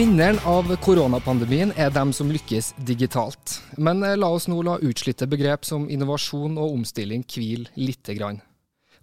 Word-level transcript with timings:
Vinneren 0.00 0.38
av 0.48 0.64
koronapandemien 0.80 1.74
er 1.76 1.90
dem 1.92 2.08
som 2.16 2.30
lykkes 2.32 2.70
digitalt. 2.88 3.58
Men 3.76 3.98
eh, 4.00 4.14
la 4.16 4.30
oss 4.32 4.46
nå 4.48 4.62
la 4.64 4.78
utslitte 4.80 5.26
begrep 5.28 5.66
som 5.68 5.82
innovasjon 5.92 6.54
og 6.56 6.78
omstilling 6.78 7.20
hvile 7.28 8.14
grann. 8.16 8.38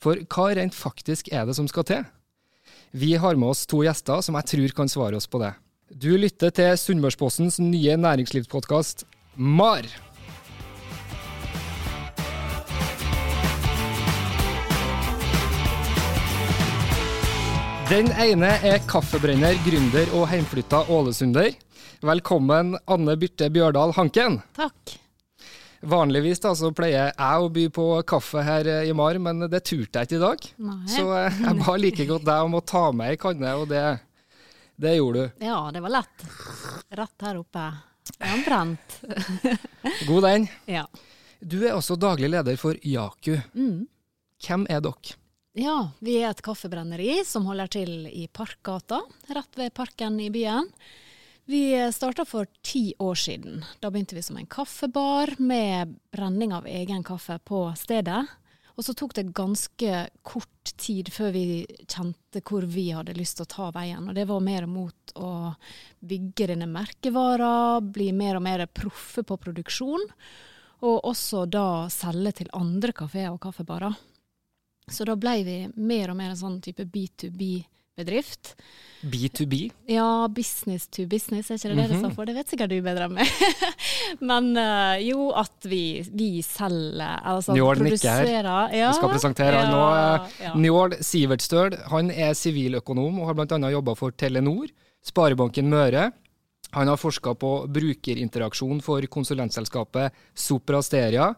For 0.02 0.18
hva 0.26 0.48
rent 0.58 0.74
faktisk 0.74 1.30
er 1.30 1.46
det 1.46 1.54
som 1.54 1.70
skal 1.70 1.86
til? 1.86 2.08
Vi 2.98 3.12
har 3.14 3.38
med 3.38 3.52
oss 3.54 3.68
to 3.70 3.84
gjester 3.86 4.26
som 4.26 4.40
jeg 4.40 4.50
tror 4.56 4.74
kan 4.80 4.90
svare 4.90 5.22
oss 5.22 5.30
på 5.30 5.44
det. 5.44 5.52
Du 5.94 6.16
lytter 6.18 6.50
til 6.50 6.74
Sunnmørspostens 6.82 7.60
nye 7.62 7.94
næringslivspodkast 8.02 9.06
MAR. 9.38 9.86
Den 17.88 18.10
ene 18.20 18.50
er 18.68 18.82
kaffebrenner, 18.84 19.56
gründer 19.64 20.10
og 20.18 20.26
heimflytta 20.28 20.82
ålesunder. 20.92 21.54
Velkommen 22.04 22.74
Anne 22.84 23.14
Birte 23.16 23.48
Bjørdal 23.54 23.94
Hanken. 23.96 24.42
Takk. 24.58 24.96
Vanligvis 25.88 26.42
da, 26.44 26.52
så 26.60 26.74
pleier 26.76 27.14
jeg 27.14 27.46
å 27.46 27.46
by 27.54 27.64
på 27.72 27.86
kaffe 28.10 28.42
her 28.44 28.68
i 28.82 28.92
MAR, 28.92 29.22
men 29.24 29.46
det 29.48 29.62
turte 29.70 30.02
jeg 30.02 30.10
ikke 30.10 30.18
i 30.18 30.24
dag. 30.24 30.48
Nei. 30.68 30.82
Så 30.92 31.06
eh, 31.16 31.38
jeg 31.46 31.60
ba 31.62 31.76
like 31.80 32.08
godt 32.10 32.26
deg 32.28 32.48
om 32.50 32.58
å 32.60 32.62
ta 32.74 32.82
med 32.92 33.14
ei 33.14 33.20
kanne, 33.22 33.54
og 33.62 33.72
det, 33.72 33.84
det 34.76 34.98
gjorde 34.98 35.22
du. 35.24 35.46
Ja, 35.48 35.62
det 35.72 35.84
var 35.86 35.94
lett. 35.96 36.26
Rett 37.00 37.28
her 37.30 37.40
oppe. 37.40 37.70
Den 38.18 38.44
brant. 38.50 38.98
God 40.10 40.28
den. 40.28 40.50
Ja. 40.68 40.84
Du 41.40 41.62
er 41.62 41.78
også 41.78 41.96
daglig 41.96 42.34
leder 42.36 42.60
for 42.60 42.76
Jaku. 42.84 43.38
Mm. 43.56 43.88
Hvem 44.44 44.68
er 44.76 44.84
dere? 44.84 45.16
Ja, 45.58 45.76
vi 46.00 46.20
er 46.22 46.32
et 46.32 46.42
kaffebrenneri 46.46 47.20
som 47.26 47.48
holder 47.50 47.70
til 47.74 47.92
i 48.08 48.28
Parkgata, 48.30 49.02
rett 49.34 49.58
ved 49.58 49.74
parken 49.76 50.20
i 50.22 50.30
byen. 50.34 50.70
Vi 51.48 51.72
starta 51.96 52.26
for 52.28 52.50
ti 52.62 52.92
år 53.00 53.16
siden. 53.16 53.62
Da 53.80 53.90
begynte 53.90 54.18
vi 54.18 54.24
som 54.26 54.38
en 54.38 54.50
kaffebar 54.52 55.38
med 55.40 55.96
brenning 56.12 56.52
av 56.54 56.68
egen 56.68 57.06
kaffe 57.08 57.40
på 57.40 57.62
stedet. 57.80 58.26
Og 58.78 58.86
så 58.86 58.94
tok 58.94 59.16
det 59.18 59.32
ganske 59.34 60.02
kort 60.28 60.74
tid 60.78 61.08
før 61.10 61.32
vi 61.34 61.46
kjente 61.88 62.44
hvor 62.46 62.68
vi 62.70 62.90
hadde 62.94 63.16
lyst 63.18 63.40
til 63.40 63.48
å 63.48 63.54
ta 63.54 63.70
veien. 63.74 64.06
Og 64.06 64.14
det 64.14 64.28
var 64.30 64.44
mer 64.44 64.68
mot 64.70 65.16
å 65.16 65.32
bygge 66.06 66.52
denne 66.52 66.68
merkevara, 66.70 67.80
bli 67.82 68.12
mer 68.14 68.38
og 68.38 68.46
mer 68.46 68.68
proffe 68.68 69.24
på 69.26 69.40
produksjon. 69.48 70.06
Og 70.84 71.10
også 71.10 71.48
da 71.50 71.88
selge 71.90 72.44
til 72.44 72.54
andre 72.54 72.94
kafeer 72.94 73.32
og 73.32 73.42
kaffebarer. 73.48 73.98
Så 74.92 75.04
da 75.08 75.18
ble 75.20 75.38
vi 75.44 75.56
mer 75.76 76.14
og 76.14 76.18
mer 76.20 76.32
en 76.32 76.40
sånn 76.40 76.60
type 76.64 76.86
B2B-bedrift. 76.88 78.54
B2B. 79.02 79.58
Ja, 79.92 80.28
business 80.34 80.88
to 80.88 81.06
business, 81.10 81.52
er 81.52 81.60
ikke 81.60 81.70
det 81.70 81.76
det 81.84 81.90
det 81.92 82.00
står 82.02 82.14
for? 82.16 82.26
Det 82.30 82.36
vet 82.38 82.50
sikkert 82.54 82.72
du 82.72 82.78
bedre 82.86 83.06
enn 83.10 83.18
meg. 83.18 83.34
Men 84.30 84.48
eh, 84.58 85.04
jo, 85.10 85.28
at 85.38 85.68
vi, 85.70 86.02
vi 86.08 86.30
selger, 86.46 87.20
altså 87.34 87.54
Njål 87.58 87.84
produserer 87.84 88.48
ja, 88.74 88.88
Vi 88.90 88.98
skal 88.98 89.12
presentere 89.12 89.60
han 89.62 89.76
nå. 89.76 89.84
eh, 89.92 90.38
ja. 90.48 90.54
Njål 90.58 90.98
Sivertstøl 91.06 91.78
han 91.92 92.10
er 92.14 92.34
siviløkonom 92.38 93.20
og 93.22 93.30
har 93.30 93.38
bl.a. 93.38 93.60
jobba 93.76 93.98
for 94.00 94.16
Telenor, 94.18 94.72
Sparebanken 95.06 95.70
Møre. 95.72 96.10
Han 96.76 96.90
har 96.92 96.98
forska 97.00 97.36
på 97.40 97.52
brukerinteraksjon 97.72 98.82
for 98.84 99.06
konsulentselskapet 99.14 100.16
Soprasteria. 100.36 101.30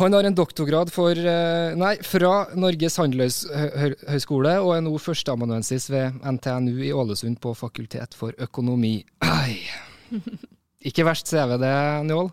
Han 0.00 0.14
har 0.16 0.24
en 0.24 0.34
doktorgrad 0.34 0.88
for, 0.88 1.12
eh, 1.12 1.76
nei, 1.76 1.96
fra 2.00 2.46
Norges 2.56 2.94
handelshøyskole 2.96 4.54
og 4.62 4.70
er 4.72 4.80
nå 4.86 4.94
førsteamanuensis 4.96 5.90
ved 5.92 6.16
NTNU 6.24 6.80
i 6.86 6.92
Ålesund 6.96 7.36
på 7.42 7.52
Fakultet 7.52 8.16
for 8.16 8.32
økonomi. 8.40 9.04
Ai. 9.20 9.60
Ikke 10.88 11.04
verst 11.04 11.28
CV 11.28 11.58
det, 11.60 11.74
Njål. 12.08 12.32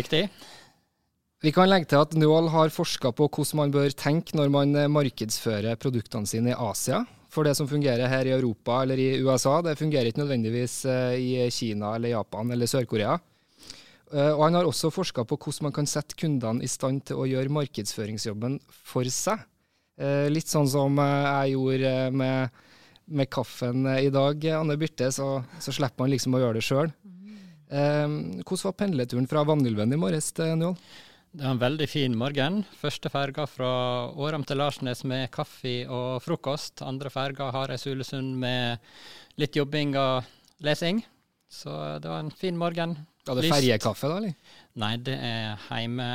Riktig. 0.00 0.24
Vi 1.44 1.52
kan 1.52 1.68
legge 1.68 1.92
til 1.92 2.00
at 2.00 2.16
Njål 2.16 2.48
har 2.48 2.72
forska 2.72 3.12
på 3.12 3.28
hvordan 3.28 3.60
man 3.60 3.76
bør 3.76 3.92
tenke 3.92 4.32
når 4.32 4.48
man 4.50 4.74
eh, 4.74 4.88
markedsfører 4.88 5.76
produktene 5.76 6.26
sine 6.26 6.54
i 6.54 6.56
Asia. 6.56 7.04
For 7.28 7.44
det 7.44 7.52
som 7.58 7.68
fungerer 7.68 8.08
her 8.08 8.24
i 8.24 8.32
Europa 8.32 8.80
eller 8.80 8.96
i 8.96 9.20
USA, 9.20 9.60
det 9.60 9.76
fungerer 9.76 10.08
ikke 10.08 10.24
nødvendigvis 10.24 10.86
eh, 10.88 11.18
i 11.20 11.50
Kina 11.52 11.98
eller 11.98 12.16
Japan 12.16 12.56
eller 12.56 12.66
Sør-Korea. 12.66 13.20
Eh, 14.12 14.32
Og 14.32 14.42
han 14.46 14.56
har 14.56 14.68
også 14.68 14.90
forska 14.94 15.24
på 15.28 15.36
hvordan 15.36 15.68
man 15.68 15.74
kan 15.76 15.88
sette 15.90 16.16
kundene 16.18 16.64
i 16.64 16.70
stand 16.70 17.04
til 17.08 17.20
å 17.20 17.26
gjøre 17.28 17.52
markedsføringsjobben 17.52 18.58
for 18.70 19.08
seg. 19.12 19.42
Eh, 20.00 20.28
Litt 20.32 20.48
sånn 20.48 20.68
som 20.70 20.98
eh, 21.02 21.26
jeg 21.44 21.56
gjorde 21.56 21.92
med, 22.16 22.62
med 23.06 23.30
kaffen 23.30 23.84
i 23.98 24.08
dag, 24.14 24.48
Anne 24.60 24.78
Birte, 24.80 25.10
så, 25.12 25.42
så 25.60 25.74
slipper 25.74 26.04
man 26.04 26.12
liksom 26.14 26.34
å 26.38 26.42
gjøre 26.44 26.60
det 26.60 26.66
sjøl. 26.66 26.94
Hvordan 27.68 28.64
var 28.64 28.74
pendleturen 28.80 29.26
fra 29.28 29.42
Vanylven 29.44 29.92
i 29.92 29.98
morges 30.00 30.30
til 30.32 30.54
Njål? 30.56 30.76
Det 31.36 31.44
var 31.44 31.52
en 31.52 31.60
veldig 31.60 31.88
fin 31.92 32.14
morgen. 32.16 32.62
Første 32.80 33.10
ferga 33.12 33.44
fra 33.44 33.68
Åram 34.16 34.46
til 34.48 34.56
Larsnes 34.56 35.02
med 35.04 35.26
kaffe 35.34 35.82
og 35.84 36.22
frokost. 36.24 36.80
Andre 36.80 37.12
ferga 37.12 37.50
har 37.52 37.68
jeg 37.74 37.82
Sulesund 37.82 38.38
med 38.40 38.80
litt 39.36 39.58
jobbing 39.60 39.92
og 40.00 40.24
lesing. 40.64 41.02
Så 41.52 41.68
det 42.00 42.08
var 42.08 42.24
en 42.24 42.32
fin 42.32 42.56
morgen. 42.56 42.96
Var 43.28 43.38
det 43.42 43.52
ferjekaffe, 43.52 44.08
da? 44.10 44.16
eller? 44.22 44.56
Nei, 44.78 44.94
det 45.04 45.14
er 45.28 45.54
heime, 45.68 46.08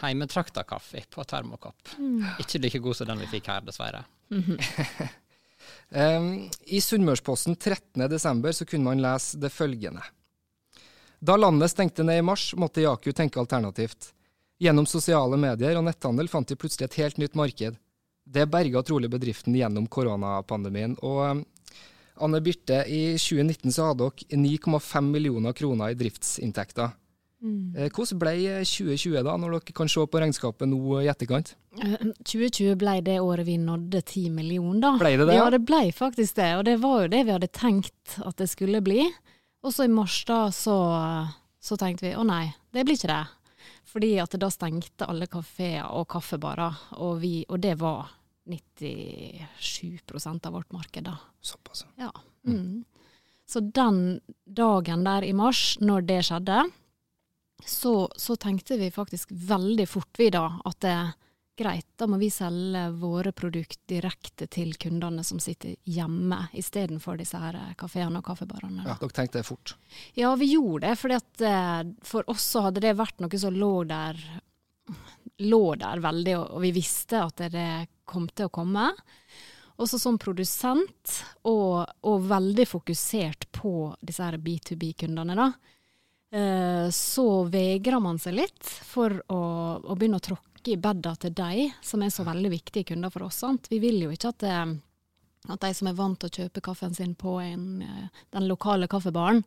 heimetrakta 0.00 0.64
kaffe 0.68 1.02
på 1.10 1.24
termokopp. 1.28 1.94
Ikke 2.42 2.62
like 2.62 2.80
god 2.82 2.98
som 2.98 3.10
den 3.10 3.22
vi 3.24 3.30
fikk 3.36 3.52
her, 3.52 3.64
dessverre. 3.66 4.04
Um, 5.88 6.48
I 6.66 6.80
Sunnmørsposten 6.82 7.54
13.12. 7.56 8.52
så 8.52 8.64
kunne 8.66 8.84
man 8.84 9.02
lese 9.02 9.38
det 9.38 9.52
følgende. 9.54 10.02
Da 11.18 11.36
landet 11.38 11.70
stengte 11.70 12.04
ned 12.04 12.18
i 12.20 12.26
mars, 12.26 12.50
måtte 12.58 12.82
Jaku 12.82 13.12
tenke 13.12 13.40
alternativt. 13.40 14.12
Gjennom 14.58 14.86
sosiale 14.88 15.38
medier 15.40 15.78
og 15.78 15.84
netthandel 15.86 16.28
fant 16.32 16.48
de 16.48 16.58
plutselig 16.58 16.88
et 16.88 16.98
helt 17.02 17.20
nytt 17.22 17.36
marked. 17.38 17.78
Det 18.26 18.46
berga 18.50 18.82
trolig 18.82 19.10
bedriften 19.12 19.54
gjennom 19.54 19.86
koronapandemien. 19.86 20.96
Og 21.06 21.22
um, 21.30 21.44
Anne 22.22 22.40
Birte, 22.44 22.82
i 22.88 23.16
2019 23.20 23.72
så 23.74 23.90
hadde 23.90 24.06
dere 24.08 24.40
9,5 24.40 25.10
millioner 25.12 25.56
kroner 25.56 25.92
i 25.92 25.98
driftsinntekter. 25.98 26.94
Mm. 27.44 27.90
Hvordan 27.92 28.18
ble 28.18 28.32
2020 28.64 29.20
da, 29.26 29.34
når 29.36 29.58
dere 29.58 29.74
kan 29.76 29.90
se 29.92 30.02
på 30.08 30.20
regnskapet 30.22 30.68
nå 30.70 31.00
i 31.02 31.10
etterkant? 31.12 31.52
Eh, 31.76 32.08
2020 32.24 32.78
ble 32.80 32.96
det 33.04 33.18
året 33.20 33.46
vi 33.46 33.58
nådde 33.60 34.00
10 34.00 34.30
millioner, 34.34 34.80
da. 34.82 34.92
Ble 35.02 35.12
det 35.20 35.28
det, 35.28 35.36
Ja, 35.36 35.44
ja? 35.44 35.52
det 35.52 35.62
ble 35.68 35.82
faktisk 35.94 36.38
det. 36.40 36.50
Og 36.56 36.64
det 36.68 36.78
var 36.82 37.04
jo 37.04 37.12
det 37.12 37.24
vi 37.28 37.34
hadde 37.36 37.52
tenkt 37.52 38.16
at 38.24 38.36
det 38.40 38.48
skulle 38.50 38.80
bli. 38.84 39.04
Og 39.66 39.74
så 39.74 39.84
i 39.84 39.92
mars 39.92 40.16
da, 40.28 40.46
så, 40.54 40.76
så 41.60 41.76
tenkte 41.80 42.08
vi 42.08 42.14
å 42.16 42.24
nei, 42.26 42.46
det 42.72 42.86
blir 42.86 42.98
ikke 42.98 43.12
det. 43.12 43.24
Fordi 43.86 44.12
at 44.22 44.34
da 44.40 44.48
stengte 44.52 45.06
alle 45.08 45.28
kafeer 45.30 45.86
og 45.92 46.08
kaffebarer, 46.10 46.80
og, 46.98 47.20
vi, 47.22 47.40
og 47.48 47.60
det 47.62 47.76
var 47.80 48.10
97% 48.46 50.46
av 50.46 50.52
vårt 50.52 50.72
marked 50.72 51.04
da. 51.04 51.18
Såpass. 51.40 51.86
Ja. 51.96 52.12
Mm. 52.46 52.84
Så 53.46 53.60
den 53.60 54.20
dagen 54.44 55.04
der 55.04 55.24
i 55.24 55.32
mars, 55.32 55.76
når 55.80 56.06
det 56.06 56.22
skjedde, 56.26 56.64
så, 57.64 58.08
så 58.16 58.36
tenkte 58.36 58.76
vi 58.76 58.90
faktisk 58.90 59.28
veldig 59.30 59.86
fort 59.88 60.18
vi 60.18 60.28
da 60.34 60.48
at 60.64 60.80
det 60.84 60.92
er 60.92 61.14
greit, 61.56 61.86
da 61.96 62.08
må 62.10 62.18
vi 62.20 62.28
selge 62.30 62.82
våre 63.00 63.32
produkt 63.32 63.80
direkte 63.88 64.48
til 64.52 64.74
kundene 64.80 65.24
som 65.24 65.38
sitter 65.40 65.78
hjemme, 65.88 66.42
istedenfor 66.52 67.16
disse 67.16 67.40
her 67.40 67.56
kafeene 67.80 68.20
og 68.20 68.26
kaffebarene. 68.26 68.84
Ja, 68.84 68.98
dere 69.00 69.16
tenkte 69.16 69.40
det 69.40 69.48
fort? 69.48 69.72
Ja, 70.18 70.34
vi 70.36 70.50
gjorde 70.52 70.90
det. 70.90 70.98
fordi 71.00 71.16
at 71.16 71.46
eh, 71.48 71.94
for 72.04 72.28
oss 72.30 72.44
så 72.44 72.66
hadde 72.66 72.84
det 72.84 72.92
vært 72.98 73.24
noe 73.24 73.40
som 73.40 73.56
lå 73.56 73.72
der, 73.88 74.20
lå 75.38 75.74
der 75.80 76.00
veldig, 76.00 76.36
og 76.38 76.60
vi 76.64 76.72
visste 76.76 77.20
at 77.26 77.44
det 77.52 77.68
kom 78.08 78.28
til 78.28 78.48
å 78.48 78.54
komme. 78.54 78.88
Også 79.76 79.98
som 80.00 80.16
produsent, 80.16 81.18
og, 81.44 81.84
og 82.08 82.28
veldig 82.30 82.64
fokusert 82.68 83.50
på 83.52 83.90
disse 84.00 84.24
her 84.24 84.38
B2B-kundene, 84.40 85.36
da. 85.36 85.50
Eh, 86.30 86.90
så 86.90 87.44
vegrer 87.44 88.00
man 88.00 88.18
seg 88.18 88.38
litt 88.40 88.64
for 88.64 89.14
å, 89.32 89.40
å 89.78 89.94
begynne 89.94 90.18
å 90.18 90.24
tråkke 90.24 90.72
i 90.72 90.80
bedda 90.80 91.14
til 91.22 91.34
de, 91.36 91.68
som 91.84 92.02
er 92.02 92.10
så 92.10 92.26
veldig 92.26 92.50
viktige 92.50 92.90
kunder 92.90 93.12
for 93.14 93.28
oss. 93.28 93.42
Sant? 93.44 93.70
Vi 93.70 93.78
vil 93.82 94.00
jo 94.02 94.10
ikke 94.14 94.32
at, 94.32 94.42
det, 94.42 94.56
at, 95.46 95.60
de 95.62 95.72
som 95.76 95.90
er 95.90 95.98
vant 95.98 96.18
til 96.20 96.32
å 96.32 96.42
kjøpe 96.42 96.64
kaffen 96.66 96.96
sin 96.96 97.14
på 97.14 97.38
en, 97.44 97.68
eh, 97.84 98.22
den 98.34 98.48
lokale 98.50 98.88
kaffebaren, 98.90 99.44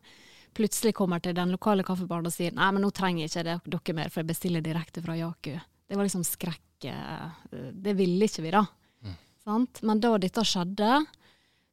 plutselig 0.56 0.96
kommer 0.98 1.20
til 1.22 1.36
den 1.36 1.52
lokale 1.52 1.84
kaffebaren 1.86 2.26
og 2.26 2.34
sier 2.34 2.54
nei, 2.56 2.70
men 2.74 2.82
nå 2.82 2.90
trenger 2.94 3.26
jeg 3.26 3.34
ikke 3.34 3.60
dere 3.66 3.98
mer, 3.98 4.08
for 4.10 4.22
jeg 4.22 4.30
bestiller 4.32 4.64
direkte 4.64 5.04
fra 5.04 5.18
Jaku. 5.18 5.58
Det 5.90 5.96
var 5.96 6.06
liksom 6.06 6.22
skrekk. 6.24 6.84
Eh, 6.84 7.56
det 7.72 7.92
ville 7.98 8.28
ikke 8.30 8.44
vi, 8.44 8.50
da. 8.54 8.62
Mm. 9.02 9.66
Men 9.80 10.00
da 10.00 10.12
dette 10.22 10.44
skjedde, 10.46 11.00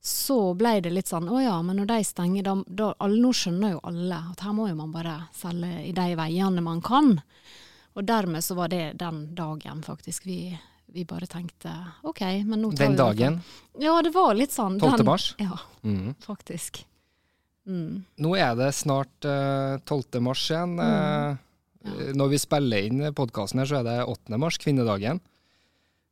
så 0.02 0.38
ble 0.58 0.80
det 0.81 0.90
litt 0.90 1.12
sånn 1.12 1.28
å 1.30 1.38
ja, 1.38 1.54
men 1.62 1.78
når 1.78 1.92
de 1.92 1.98
stenger, 2.08 2.48
da, 2.48 2.56
da 2.66 2.88
alle, 3.04 3.19
Nå 3.22 3.30
skjønner 3.38 3.75
jo 3.75 3.84
alle 3.86 4.18
at 4.31 4.42
her 4.42 4.56
må 4.58 4.66
jo 4.72 4.80
man 4.80 4.96
bare 4.96 5.19
selge 5.38 5.69
i 5.86 5.94
de 5.94 6.08
veiene 6.18 6.66
man 6.66 6.81
kan. 6.81 7.14
Og 7.94 8.10
dermed 8.10 8.42
så 8.46 8.58
var 8.58 8.74
det 8.74 8.96
den 8.98 9.24
dagen 9.38 9.86
faktisk 9.86 10.25
vi, 10.25 10.42
vi 10.98 11.06
bare 11.06 11.30
tenkte 11.30 11.75
OK, 12.02 12.25
men 12.42 12.66
nå 12.66 12.74
tar 12.74 12.88
den 12.88 12.94
vi 12.94 12.98
Den 12.98 13.00
dagen? 13.04 13.42
Ja, 13.78 14.02
det 14.02 14.18
var 14.18 14.34
litt 14.34 14.58
sånn. 14.58 14.81
12. 14.81 15.06
mars? 15.06 15.31
Ja, 15.38 15.62
mm. 15.86 16.16
faktisk. 16.25 16.88
Mm. 17.69 18.06
Nå 18.25 18.38
er 18.42 18.58
det 18.58 18.74
snart 18.81 19.30
uh, 19.30 19.78
eh, 19.78 19.81
12. 19.86 20.22
mars 20.25 20.50
igjen. 20.50 20.80
Uh. 20.81 21.38
Når 22.18 22.31
vi 22.34 22.39
spiller 22.42 22.88
inn 22.88 23.07
podkasten 23.16 23.62
her, 23.62 23.69
så 23.69 23.80
er 23.80 23.88
det 23.88 23.98
8. 24.07 24.39
mars, 24.42 24.60
kvinnedagen. 24.62 25.22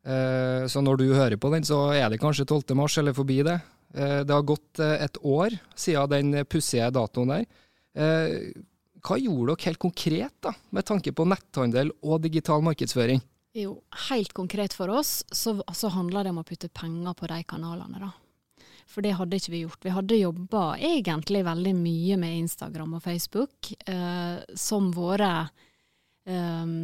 Uh, 0.05 0.65
så 0.69 0.83
når 0.85 1.01
du 1.01 1.07
hører 1.15 1.37
på 1.41 1.49
den, 1.53 1.65
så 1.65 1.87
er 1.95 2.09
det 2.13 2.21
kanskje 2.21 2.45
12. 2.45 2.75
mars 2.77 2.97
eller 3.01 3.15
forbi 3.17 3.41
det. 3.45 3.59
det 3.95 4.33
har 4.33 4.43
gått 4.43 4.79
et 4.83 5.17
år 5.23 5.53
siden 5.79 6.11
den 6.11 6.45
pussige 6.51 6.89
datoen 6.91 7.31
der. 7.31 7.45
Hva 9.05 9.15
gjorde 9.21 9.53
dere 9.53 9.69
helt 9.69 9.79
konkret, 9.79 10.33
da, 10.43 10.51
med 10.75 10.85
tanke 10.85 11.13
på 11.15 11.27
netthandel 11.29 11.93
og 12.03 12.23
digital 12.25 12.65
markedsføring? 12.65 13.21
Jo, 13.55 13.77
helt 14.09 14.33
konkret 14.35 14.73
for 14.75 14.91
oss 14.91 15.21
så, 15.31 15.55
så 15.71 15.91
handler 15.93 16.25
det 16.25 16.33
om 16.33 16.41
å 16.41 16.47
putte 16.47 16.67
penger 16.67 17.15
på 17.15 17.29
de 17.31 17.37
kanalene, 17.47 18.01
da. 18.01 18.11
For 18.89 19.05
det 19.05 19.15
hadde 19.17 19.39
ikke 19.39 19.53
vi 19.53 19.63
gjort. 19.63 19.81
Vi 19.85 19.93
hadde 19.95 20.19
jobba 20.21 20.63
egentlig 20.77 21.41
veldig 21.47 21.73
mye 21.77 22.17
med 22.21 22.37
Instagram 22.43 22.97
og 22.97 23.03
Facebook 23.03 23.71
eh, 23.89 24.37
som 24.55 24.91
våre 24.95 25.31
eh, 26.29 26.75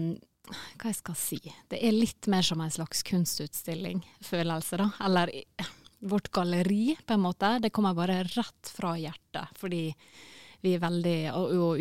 Hva 0.82 0.90
jeg 0.90 0.98
skal 0.98 1.20
si 1.20 1.40
Det 1.70 1.78
er 1.78 1.94
litt 1.96 2.28
mer 2.32 2.44
som 2.44 2.62
en 2.62 2.74
slags 2.74 3.06
kunstutstilling, 3.08 4.02
følelse, 4.26 4.82
da. 4.82 4.90
Eller 5.06 5.32
vårt 6.02 6.32
galleri, 6.34 6.98
på 7.06 7.14
en 7.14 7.26
måte. 7.28 7.60
Det 7.62 7.70
kommer 7.70 7.94
bare 7.94 8.24
rett 8.24 8.74
fra 8.74 8.96
hjertet. 8.98 9.54
Fordi 9.62 9.86
vi 10.62 10.76
er 10.76 10.82
veldig 10.82 11.18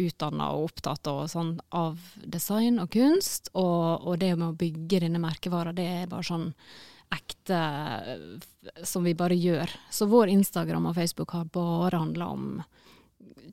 utdanna 0.01 0.51
og 0.57 0.71
opptatt 0.71 1.09
og 1.13 1.25
sånn, 1.33 1.55
av 1.77 2.01
design 2.25 2.81
og 2.81 2.93
kunst. 2.93 3.51
Og, 3.55 4.07
og, 4.07 4.15
det 4.21 4.35
med 4.37 4.53
å 4.53 4.59
bygge 4.61 5.03
denne 5.05 5.21
merkevara, 5.23 5.75
det 5.77 5.89
er 6.03 6.09
bare 6.11 6.29
sånn 6.29 6.49
ekte 7.11 7.61
som 8.87 9.05
vi 9.05 9.15
bare 9.19 9.35
gjør. 9.39 9.71
Så 9.91 10.07
vår 10.11 10.31
Instagram 10.37 10.91
og 10.91 10.97
Facebook 10.99 11.35
har 11.37 11.49
bare 11.53 12.03
handla 12.03 12.31
om 12.31 12.47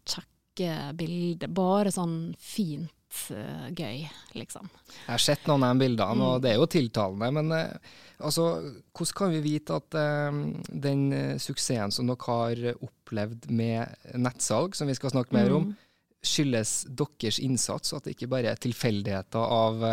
kjekke 0.06 0.74
bilder. 0.98 1.52
Bare 1.54 1.94
sånn 1.94 2.36
fint 2.40 2.92
uh, 3.34 3.68
gøy, 3.72 4.06
liksom. 4.38 4.70
Jeg 5.06 5.14
har 5.14 5.24
sett 5.24 5.48
noen 5.50 5.66
av 5.66 5.76
de 5.76 5.86
bildene, 5.86 6.30
og 6.30 6.38
mm. 6.38 6.44
det 6.44 6.52
er 6.52 6.60
jo 6.60 6.70
tiltalende. 6.78 7.32
Men 7.40 7.56
uh, 7.56 7.98
altså, 8.20 8.48
hvordan 8.94 9.18
kan 9.22 9.36
vi 9.36 9.44
vite 9.46 9.82
at 9.82 9.98
uh, 9.98 10.42
den 10.88 11.04
suksessen 11.42 11.94
som 11.96 12.10
dere 12.12 12.30
har 12.30 12.64
opplevd 12.78 13.50
med 13.50 14.18
nettsalg, 14.18 14.78
som 14.78 14.90
vi 14.90 14.98
skal 14.98 15.16
snakke 15.16 15.38
mer 15.38 15.54
om, 15.56 15.72
mm. 15.72 16.20
skyldes 16.22 16.82
deres 16.90 17.42
innsats, 17.44 17.94
og 17.94 18.02
at 18.02 18.10
det 18.10 18.18
ikke 18.18 18.34
bare 18.38 18.54
er 18.54 18.68
tilfeldigheter 18.68 19.58
av 19.62 19.88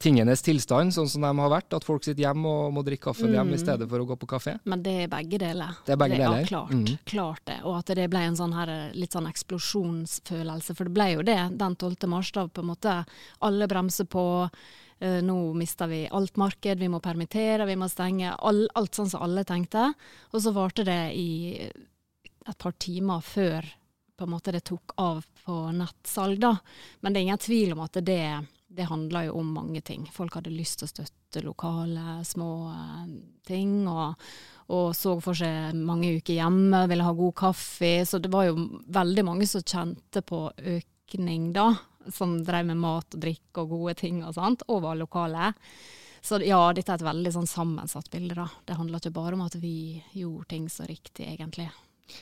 tingenes 0.00 0.42
tilstand, 0.42 0.94
sånn 0.94 1.08
som 1.10 1.24
de 1.24 1.30
har 1.42 1.52
vært. 1.52 1.74
At 1.76 1.86
folk 1.86 2.04
sitter 2.06 2.24
hjemme 2.24 2.48
og 2.48 2.74
må 2.76 2.84
drikke 2.86 3.10
kaffen 3.10 3.30
mm. 3.30 3.36
hjemme 3.36 3.56
i 3.56 3.60
stedet 3.60 3.88
for 3.90 4.02
å 4.02 4.08
gå 4.08 4.16
på 4.20 4.28
kafé. 4.32 4.56
Men 4.70 4.84
det 4.84 4.96
er 5.04 5.10
begge 5.12 5.40
deler. 5.42 5.80
Det 5.86 5.94
er 5.94 6.00
begge 6.00 6.16
det, 6.16 6.24
deler? 6.24 6.44
Ja, 6.44 6.50
klart, 6.50 6.74
mm. 6.76 7.00
klart 7.12 7.42
det. 7.50 7.58
Og 7.68 7.78
at 7.78 7.94
det 7.98 8.06
ble 8.12 8.26
en 8.28 8.38
sånn 8.38 8.54
her, 8.56 8.74
litt 8.96 9.16
sånn 9.16 9.28
eksplosjonsfølelse. 9.30 10.76
For 10.78 10.88
det 10.88 10.96
ble 10.96 11.08
jo 11.14 11.24
det 11.26 11.40
den 11.60 11.76
12. 11.76 11.96
mars, 12.12 12.30
da 12.36 12.46
på 12.48 12.64
en 12.64 12.70
måte 12.72 13.00
alle 13.46 13.68
bremser 13.70 14.08
på. 14.10 14.24
Uh, 15.00 15.22
nå 15.24 15.34
mister 15.56 15.88
vi 15.88 16.02
alt 16.12 16.36
marked, 16.36 16.76
vi 16.76 16.88
må 16.92 16.98
permittere, 17.00 17.64
vi 17.68 17.76
må 17.80 17.88
stenge. 17.88 18.34
All, 18.36 18.66
alt 18.76 18.98
sånn 18.98 19.08
som 19.08 19.24
alle 19.24 19.46
tenkte. 19.48 19.86
Og 20.32 20.44
så 20.44 20.52
varte 20.52 20.84
det 20.84 21.02
i 21.16 21.30
et 21.60 22.58
par 22.60 22.76
timer 22.80 23.24
før 23.24 23.68
på 24.20 24.26
en 24.26 24.32
måte 24.34 24.52
det 24.52 24.60
tok 24.68 24.92
av 25.00 25.24
på 25.46 25.54
nettsalg, 25.72 26.36
da. 26.42 26.52
Men 27.00 27.14
det 27.14 27.20
er 27.20 27.28
ingen 27.30 27.40
tvil 27.40 27.72
om 27.72 27.80
at 27.86 27.96
det 28.04 28.24
det 28.70 28.86
handla 28.86 29.24
jo 29.26 29.32
om 29.40 29.52
mange 29.52 29.80
ting. 29.80 30.06
Folk 30.12 30.36
hadde 30.38 30.52
lyst 30.54 30.80
til 30.80 30.86
å 30.86 30.92
støtte 30.94 31.42
lokale 31.42 32.20
små 32.26 32.50
uh, 32.70 33.06
ting, 33.46 33.82
og, 33.90 34.20
og, 34.70 34.92
så 34.96 35.16
for 35.22 35.38
seg 35.38 35.74
mange 35.74 36.12
uker 36.20 36.36
hjemme, 36.38 36.84
ville 36.90 37.06
ha 37.06 37.14
god 37.18 37.36
kaffe. 37.42 37.92
Så 38.06 38.22
det 38.22 38.30
var 38.32 38.46
jo 38.46 38.68
veldig 38.86 39.26
mange 39.26 39.48
som 39.50 39.64
kjente 39.66 40.22
på 40.22 40.44
økning 40.56 41.50
da, 41.56 41.72
som 42.14 42.38
drev 42.46 42.70
med 42.70 42.78
mat 42.80 43.18
og 43.18 43.24
drikke 43.26 43.64
og 43.64 43.74
gode 43.74 43.96
ting 44.04 44.22
og 44.22 44.36
sånt, 44.38 44.62
og 44.70 44.84
var 44.86 45.00
lokale. 45.00 45.50
Så 46.22 46.38
ja, 46.44 46.60
dette 46.76 46.92
er 46.92 47.00
et 47.00 47.08
veldig 47.10 47.32
sånn 47.32 47.48
sammensatt 47.48 48.10
bilde, 48.12 48.36
da. 48.36 48.46
Det 48.68 48.76
handla 48.78 49.00
ikke 49.00 49.16
bare 49.16 49.34
om 49.38 49.46
at 49.46 49.56
vi 49.58 49.98
gjorde 50.12 50.50
ting 50.52 50.68
så 50.70 50.86
riktig, 50.86 51.26
egentlig. 51.26 51.70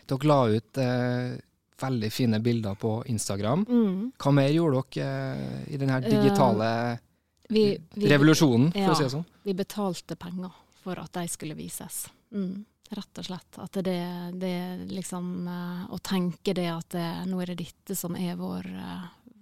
Dere 0.09 0.29
la 0.29 0.39
ut 0.53 0.81
eh, 0.81 1.37
veldig 1.83 2.13
fine 2.13 2.41
bilder 2.41 2.75
på 2.75 3.03
Instagram. 3.07 3.67
Mm. 3.69 4.01
Hva 4.19 4.33
mer 4.35 4.51
gjorde 4.53 4.83
dere 4.95 5.37
uh, 5.37 5.61
i 5.69 5.79
denne 5.81 6.01
digitale 6.05 6.71
uh, 6.95 7.05
vi, 7.49 7.63
vi, 7.95 8.09
revolusjonen, 8.11 8.73
for 8.73 8.83
ja, 8.83 8.95
å 8.95 8.99
si 8.99 9.07
det 9.07 9.15
sånn? 9.15 9.29
Vi 9.45 9.55
betalte 9.57 10.19
penger 10.21 10.57
for 10.83 11.01
at 11.01 11.15
de 11.17 11.25
skulle 11.31 11.57
vises. 11.59 12.07
Mm, 12.35 12.65
rett 12.99 13.23
og 13.23 13.29
slett. 13.29 13.61
At 13.63 13.81
det, 13.85 14.01
det 14.37 14.55
liksom 14.91 15.33
uh, 15.49 15.87
Å 15.95 16.01
tenke 16.05 16.55
det 16.57 16.69
at 16.73 16.91
det, 16.97 17.09
nå 17.31 17.41
er 17.43 17.55
det 17.55 17.63
dette 17.65 17.97
som 17.99 18.17
er 18.19 18.37
vår, 18.39 18.69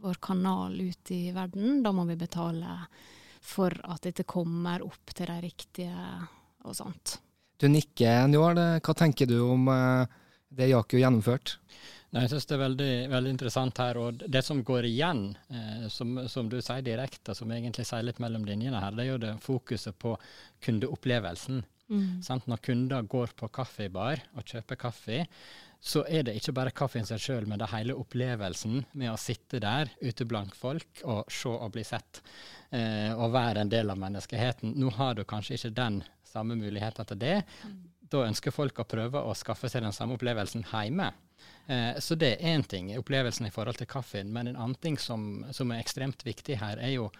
vår 0.04 0.22
kanal 0.22 0.76
ut 0.80 1.12
i 1.14 1.30
verden, 1.34 1.82
da 1.82 1.92
må 1.96 2.06
vi 2.10 2.18
betale 2.20 2.80
for 3.46 3.74
at 3.86 4.02
dette 4.02 4.26
kommer 4.26 4.82
opp 4.82 5.12
til 5.14 5.28
de 5.30 5.36
riktige 5.42 6.06
og 6.66 6.74
sånt. 6.74 7.20
Du 7.56 7.68
nikker, 7.70 8.26
Njål. 8.28 8.58
Hva 8.82 8.94
tenker 8.98 9.28
du 9.30 9.38
om 9.46 9.68
det 10.50 10.66
Jaku 10.72 10.98
gjennomførte? 10.98 11.60
Jeg 12.16 12.30
synes 12.32 12.48
det 12.48 12.56
er 12.56 12.62
veldig, 12.62 12.90
veldig, 13.12 13.32
interessant 13.34 13.80
her. 13.82 13.98
og 14.00 14.24
Det 14.26 14.42
som 14.44 14.62
går 14.64 14.88
igjen, 14.88 15.22
eh, 15.52 15.86
som, 15.92 16.18
som, 16.32 16.48
du 16.48 16.58
sier 16.62 16.84
direkte, 16.84 17.34
som 17.36 17.52
egentlig 17.52 17.86
sier 17.88 18.06
litt 18.06 18.20
mellom 18.22 18.46
linjene 18.48 18.80
her, 18.80 18.96
det 18.96 19.04
er 19.04 19.10
jo 19.10 19.22
det 19.22 19.32
fokuset 19.44 19.96
på 20.00 20.14
kundeopplevelsen. 20.64 21.62
Mm. 21.86 22.22
Når 22.50 22.62
kunder 22.66 23.06
går 23.06 23.36
på 23.38 23.48
kaffebar 23.54 24.22
og 24.34 24.48
kjøper 24.48 24.80
kaffe, 24.80 25.20
så 25.86 26.02
er 26.08 26.24
det 26.26 26.34
ikke 26.38 26.54
bare 26.56 26.74
kaffen 26.74 27.06
seg 27.06 27.20
sjøl, 27.22 27.46
men 27.46 27.60
det 27.60 27.68
er 27.68 27.76
hele 27.76 27.96
opplevelsen 28.00 28.80
med 28.98 29.12
å 29.12 29.20
sitte 29.20 29.60
der 29.62 29.92
ute 30.00 30.26
blant 30.26 30.56
folk 30.56 31.02
og 31.04 31.30
se 31.30 31.52
og 31.52 31.70
bli 31.76 31.84
sett, 31.86 32.22
eh, 32.74 33.12
og 33.14 33.34
være 33.36 33.62
en 33.62 33.70
del 33.70 33.92
av 33.92 34.00
menneskeheten. 34.00 34.74
Nå 34.80 34.90
har 34.96 35.14
du 35.14 35.22
kanskje 35.28 35.60
ikke 35.60 35.76
den 35.76 36.00
samme 36.26 36.56
muligheten 36.58 37.06
til 37.06 37.20
det. 37.20 37.36
Mm. 37.62 37.76
Da 38.12 38.26
ønsker 38.26 38.54
folk 38.54 38.78
å 38.80 38.86
prøve 38.88 39.22
å 39.22 39.34
skaffe 39.34 39.70
seg 39.70 39.82
den 39.82 39.94
samme 39.94 40.14
opplevelsen 40.18 40.66
hjemme. 40.70 41.10
Eh, 41.66 41.98
så 41.98 42.14
det 42.14 42.36
er 42.36 42.54
én 42.54 42.62
ting, 42.62 42.92
opplevelsen 42.98 43.48
i 43.48 43.54
forhold 43.54 43.80
til 43.80 43.90
kaffen. 43.90 44.30
Men 44.32 44.52
en 44.52 44.58
annen 44.58 44.78
ting 44.82 44.98
som, 44.98 45.44
som 45.52 45.72
er 45.72 45.82
ekstremt 45.82 46.22
viktig 46.26 46.60
her, 46.62 46.78
er 46.78 46.94
jo 46.94 47.10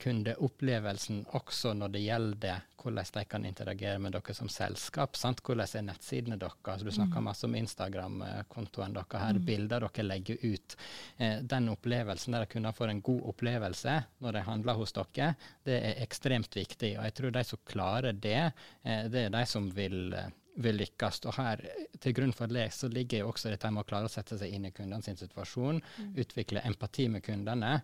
kundeopplevelsen 0.00 1.26
også 1.36 1.74
når 1.76 1.92
det 1.92 2.00
gjelder 2.06 2.62
hvordan 2.82 3.04
de 3.14 3.24
kan 3.24 3.44
interagere 3.44 3.98
med 3.98 4.12
dere 4.14 4.34
som 4.34 4.48
selskap. 4.48 5.16
Sant? 5.16 5.42
Hvordan 5.44 5.66
er 5.66 5.86
nettsidene 5.88 6.38
deres? 6.40 6.84
Du 6.84 6.90
snakker 6.90 7.20
mm. 7.20 7.26
masse 7.26 7.46
om 7.46 7.56
Instagram-kontoen 7.58 8.96
deres 8.96 9.22
her, 9.22 9.38
mm. 9.38 9.46
bilder 9.46 9.86
dere 9.86 10.06
legger 10.06 10.42
ut. 10.42 10.76
Eh, 11.16 11.38
den 11.42 11.68
opplevelsen 11.72 12.36
der 12.36 12.48
kunder 12.50 12.72
får 12.76 12.94
en 12.94 13.04
god 13.04 13.30
opplevelse 13.34 13.96
når 14.24 14.38
de 14.38 14.44
handler 14.48 14.78
hos 14.78 14.94
dere, 14.96 15.32
det 15.66 15.78
er 15.78 16.02
ekstremt 16.04 16.56
viktig. 16.56 16.94
Og 16.98 17.08
jeg 17.08 17.16
tror 17.18 17.34
de 17.34 17.46
som 17.46 17.64
klarer 17.68 18.12
det, 18.12 18.52
eh, 18.84 19.08
det 19.10 19.26
er 19.26 19.34
de 19.34 19.46
som 19.46 19.70
vil 19.74 20.12
eh, 20.14 20.30
vil 20.58 20.74
lykkes. 20.74 21.20
Og 21.30 21.36
her, 21.36 21.60
til 22.02 22.14
grunn 22.16 22.32
for 22.34 22.50
det, 22.50 22.64
så 22.74 22.88
ligger 22.90 23.20
jo 23.22 23.28
også 23.30 23.52
dette 23.52 23.70
med 23.70 23.84
å 23.84 23.86
klare 23.86 24.08
å 24.08 24.10
sette 24.10 24.34
seg 24.40 24.50
inn 24.50 24.66
i 24.66 24.72
kundene 24.74 25.06
sin 25.06 25.14
situasjon, 25.14 25.78
mm. 25.78 26.08
utvikle 26.18 26.64
empati 26.66 27.06
med 27.12 27.22
kundene, 27.22 27.76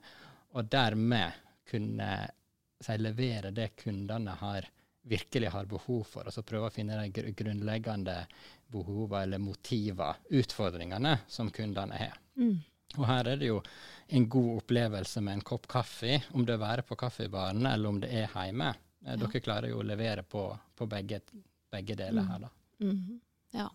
og 0.58 0.66
dermed 0.70 1.43
kunne 1.70 2.08
si, 2.80 2.96
levere 2.98 3.52
det 3.54 3.74
kundene 3.80 4.36
har, 4.40 4.68
virkelig 5.04 5.50
har 5.52 5.66
behov 5.68 6.04
for. 6.08 6.26
og 6.26 6.32
så 6.32 6.44
prøve 6.46 6.68
å 6.70 6.74
finne 6.74 6.98
de 7.02 7.32
grunnleggende 7.36 8.18
behovene 8.72 9.22
eller 9.22 9.42
motivene, 9.42 10.14
utfordringene, 10.30 11.18
som 11.28 11.50
kundene 11.54 11.98
har. 11.98 12.16
Mm. 12.40 12.56
Og 12.94 13.06
her 13.08 13.28
er 13.32 13.40
det 13.40 13.50
jo 13.50 13.60
en 14.14 14.26
god 14.30 14.50
opplevelse 14.60 15.22
med 15.24 15.38
en 15.38 15.46
kopp 15.46 15.66
kaffe, 15.70 16.20
om 16.32 16.44
det 16.46 16.58
er 16.62 16.84
på 16.86 16.96
kaffebaren 16.98 17.66
eller 17.66 17.90
om 17.90 18.00
det 18.02 18.12
er 18.12 18.28
hjemme. 18.28 18.74
Ja. 19.04 19.16
Dere 19.20 19.40
klarer 19.44 19.68
jo 19.68 19.80
å 19.82 19.86
levere 19.86 20.22
på, 20.22 20.46
på 20.76 20.86
begge, 20.88 21.20
begge, 21.72 21.96
deler 21.98 22.28
her, 22.28 22.46
da. 22.46 22.52
Mm. 22.84 23.18
Ja. 23.54 23.66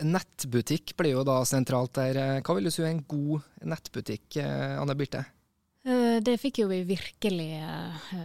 Nettbutikk 0.00 0.94
blir 0.96 1.18
jo 1.18 1.24
da 1.28 1.42
sentralt 1.44 1.92
der. 1.98 2.40
Hva 2.40 2.56
vil 2.56 2.70
du 2.70 2.72
si 2.72 2.80
er 2.84 2.94
en 2.94 3.04
god 3.04 3.44
nettbutikk, 3.68 4.38
eh, 4.40 4.78
Anne 4.80 4.96
Birte? 4.96 5.26
Eh, 6.10 6.20
det 6.22 6.36
fikk 6.40 6.62
jo 6.62 6.68
vi 6.70 6.82
virkelig 6.88 7.50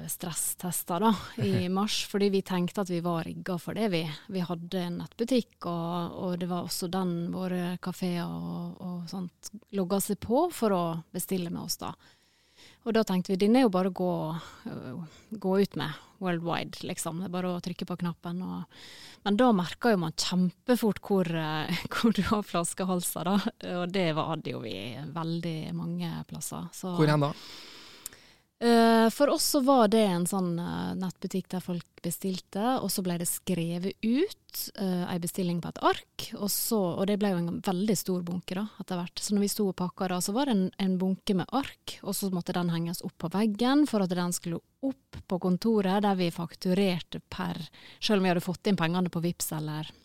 stresstester 0.10 0.14
stresstesta 0.16 1.00
da, 1.00 1.12
i 1.44 1.70
mars, 1.80 2.06
fordi 2.10 2.30
vi 2.34 2.42
tenkte 2.46 2.86
at 2.86 2.90
vi 2.90 3.02
var 3.06 3.26
rigga 3.28 3.58
for 3.62 3.78
det. 3.78 3.90
Vi, 3.94 4.04
vi 4.28 4.44
hadde 4.46 4.82
en 4.82 5.00
nettbutikk, 5.04 5.58
og, 5.70 6.18
og, 6.20 6.36
det 6.42 6.50
var 6.52 6.66
også 6.66 6.90
den 6.92 7.16
våre 7.34 7.76
kafeer 7.84 8.26
og, 8.26 8.82
og 8.82 9.10
sånt 9.12 9.52
logga 9.76 10.02
seg 10.04 10.20
på 10.24 10.48
for 10.54 10.76
å 10.76 10.84
bestille 11.14 11.52
med 11.54 11.66
oss. 11.66 11.80
da. 11.82 11.94
Og 12.86 12.94
da 12.94 13.02
tenkte 13.06 13.34
vi 13.34 13.40
denne 13.42 13.60
er 13.60 13.66
jo 13.66 13.74
bare 13.74 13.90
å 13.90 13.98
gå, 13.98 14.16
uh, 14.70 15.22
gå 15.42 15.54
ut 15.62 15.78
med 15.80 16.02
worldwide, 16.24 16.86
liksom. 16.86 17.20
Det 17.20 17.28
er 17.28 17.34
bare 17.34 17.56
å 17.56 17.62
trykke 17.64 17.88
på 17.90 17.98
knappen. 18.04 18.44
Og, 18.46 18.82
men 19.26 19.40
da 19.42 19.50
merka 19.58 19.92
jo 19.92 20.02
man 20.06 20.14
kjempefort 20.16 21.02
hvor, 21.04 21.30
hvor 21.94 22.16
du 22.16 22.22
har 22.30 22.46
flaskehalser, 22.46 23.28
da. 23.28 23.56
Og 23.82 23.88
det 23.94 24.12
hadde 24.18 24.54
jo 24.54 24.62
vi 24.64 24.78
veldig 25.18 25.58
mange 25.78 26.12
plasser. 26.30 26.70
Så, 26.78 26.94
hvor 26.96 27.10
hen 27.10 27.26
da? 27.26 27.34
Uh, 28.64 29.10
for 29.12 29.30
oss 29.30 29.44
så 29.44 29.60
var 29.60 29.90
det 29.92 30.06
en 30.08 30.24
sånn 30.24 30.54
uh, 30.56 30.94
nettbutikk 30.96 31.50
der 31.52 31.60
folk 31.60 32.00
bestilte, 32.00 32.78
og 32.80 32.88
så 32.94 33.04
ble 33.04 33.18
det 33.20 33.28
skrevet 33.28 33.98
ut 34.00 34.62
uh, 34.80 35.04
ei 35.12 35.18
bestilling 35.20 35.60
på 35.60 35.74
et 35.74 35.82
ark, 35.84 36.28
og, 36.38 36.48
så, 36.54 36.80
og, 36.94 37.04
det 37.10 37.18
ble 37.20 37.34
jo 37.34 37.42
en 37.42 37.60
veldig 37.66 37.98
stor 38.00 38.24
bunke 38.24 38.56
da, 38.56 38.64
etter 38.80 39.02
hvert. 39.02 39.20
Så 39.20 39.36
når 39.36 39.44
vi 39.44 39.52
sto 39.52 39.68
og 39.68 39.76
pakka 39.82 40.08
da, 40.14 40.22
så 40.24 40.32
var 40.38 40.48
det 40.48 40.56
en, 40.56 40.64
en, 40.86 40.96
bunke 41.02 41.36
med 41.36 41.52
ark, 41.52 41.98
og 42.00 42.16
så 42.16 42.32
måtte 42.32 42.56
den 42.56 42.72
henges 42.72 43.04
opp 43.04 43.18
på 43.26 43.34
veggen 43.36 43.84
for 43.92 44.06
at 44.06 44.16
den 44.16 44.32
skulle 44.38 44.64
opp 44.88 45.20
på 45.28 45.42
kontoret, 45.44 46.00
der 46.08 46.16
vi 46.16 46.32
fakturerte 46.32 47.20
per 47.28 47.60
Selv 48.00 48.22
om 48.22 48.24
vi 48.24 48.32
hadde 48.32 48.46
fått 48.46 48.72
inn 48.72 48.80
pengene 48.80 49.12
på 49.12 49.20
VIPS 49.20 49.52
eller 49.60 49.92
Eh, 49.92 50.05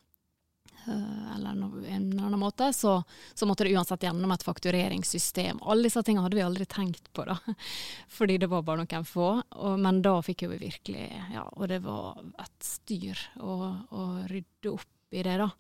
eller 0.87 1.51
en 1.51 2.21
annen 2.21 2.41
måte, 2.41 2.73
så, 2.73 3.03
så, 3.35 3.47
måtte 3.47 3.65
det 3.65 3.75
uansett 3.75 4.03
gjennom 4.03 4.33
et 4.33 4.47
faktureringssystem. 4.47 5.61
Alle 5.63 5.89
disse 5.89 6.03
tingene 6.07 6.25
hadde 6.27 6.39
vi 6.39 6.47
aldri 6.47 6.67
tenkt 6.71 7.13
på, 7.13 7.25
da. 7.29 7.39
Fordi 8.17 8.39
det 8.41 8.51
var 8.51 8.63
bare 8.67 8.85
noen 8.85 9.09
få. 9.09 9.29
Og, 9.41 9.75
men 9.81 10.03
da 10.05 10.17
fikk 10.25 10.43
vi 10.49 10.57
virkelig 10.69 11.07
Ja, 11.35 11.45
og 11.53 11.69
det 11.71 11.81
var 11.85 12.23
et 12.41 12.65
styr 12.65 13.19
å, 13.41 13.75
å 13.91 14.07
rydde 14.31 14.73
opp 14.73 14.89
i 15.11 15.23
det, 15.27 15.37
da. 15.41 15.51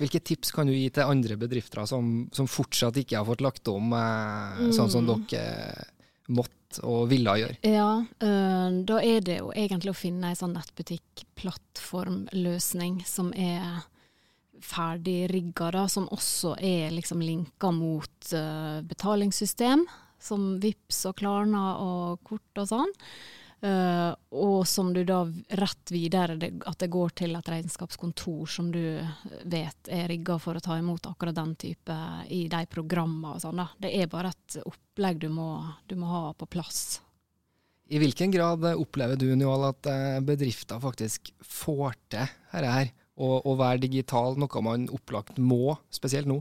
Hvilke 0.00 0.20
tips 0.20 0.50
kan 0.56 0.66
du 0.66 0.74
gi 0.74 0.90
til 0.90 1.06
andre 1.06 1.36
bedrifter 1.38 1.86
som, 1.86 2.28
som 2.34 2.46
fortsatt 2.50 2.96
ikke 3.02 3.18
har 3.20 3.26
fått 3.28 3.44
lagt 3.44 3.68
om 3.70 3.92
eh, 3.94 4.70
sånn 4.74 4.90
som 4.90 5.04
mm. 5.06 5.26
dere 5.30 5.84
måtte 6.26 6.52
og 6.82 7.06
ville 7.10 7.36
gjøre? 7.38 7.56
Ja, 7.62 8.02
øh, 8.02 8.84
da 8.88 9.02
er 9.04 9.20
det 9.24 9.38
jo 9.38 9.52
egentlig 9.54 9.90
å 9.92 10.00
finne 10.00 10.28
ei 10.32 10.36
sånn 10.38 10.54
nettbutikk-plattformløsning 10.56 13.04
som 13.06 13.32
er 13.36 13.62
ferdig 14.64 15.30
rigga, 15.32 15.70
da, 15.74 15.86
som 15.88 16.08
også 16.12 16.56
er 16.62 16.94
liksom 16.94 17.22
linka 17.24 17.70
mot 17.74 18.32
uh, 18.34 18.82
betalingssystem, 18.86 19.86
som 20.22 20.54
VIPS 20.62 21.04
og 21.10 21.18
Klarna 21.20 21.64
og 21.82 22.22
kort 22.26 22.62
og 22.62 22.70
sånn. 22.70 22.94
Uh, 23.64 24.12
og 24.36 24.66
som 24.68 24.90
du 24.92 25.00
da 25.08 25.22
rett 25.56 25.90
videre, 25.90 26.36
det, 26.36 26.50
at 26.68 26.76
det 26.82 26.90
går 26.92 27.14
til 27.16 27.32
et 27.38 27.48
regnskapskontor 27.48 28.50
som 28.52 28.68
du 28.72 29.00
vet 29.48 29.88
er 29.88 30.10
rigga 30.12 30.36
for 30.42 30.58
å 30.58 30.62
ta 30.62 30.76
imot 30.76 31.08
akkurat 31.08 31.38
den 31.38 31.54
type 31.56 31.96
i 32.28 32.44
de 32.52 32.60
programmene 32.68 33.32
og 33.32 33.40
sånn. 33.42 33.64
Det 33.80 33.94
er 33.96 34.12
bare 34.12 34.34
et 34.34 34.58
opplegg 34.60 35.24
du 35.24 35.30
må, 35.32 35.48
du 35.88 35.96
må, 35.96 36.10
ha 36.12 36.34
på 36.36 36.48
plass. 36.52 37.00
I 37.88 38.00
hvilken 38.02 38.34
grad 38.34 38.66
opplever 38.74 39.16
du 39.16 39.30
Njål, 39.32 39.68
at 39.70 39.88
eh, 39.88 40.20
bedrifter 40.26 40.82
faktisk 40.82 41.30
får 41.40 41.96
til 42.10 42.26
dette 42.26 42.70
her? 42.76 42.92
Og, 43.16 43.46
og 43.46 43.58
være 43.60 43.82
digital 43.86 44.36
noe 44.40 44.62
man 44.64 44.88
opplagt 44.92 45.40
må, 45.40 45.76
spesielt 45.92 46.28
nå? 46.30 46.40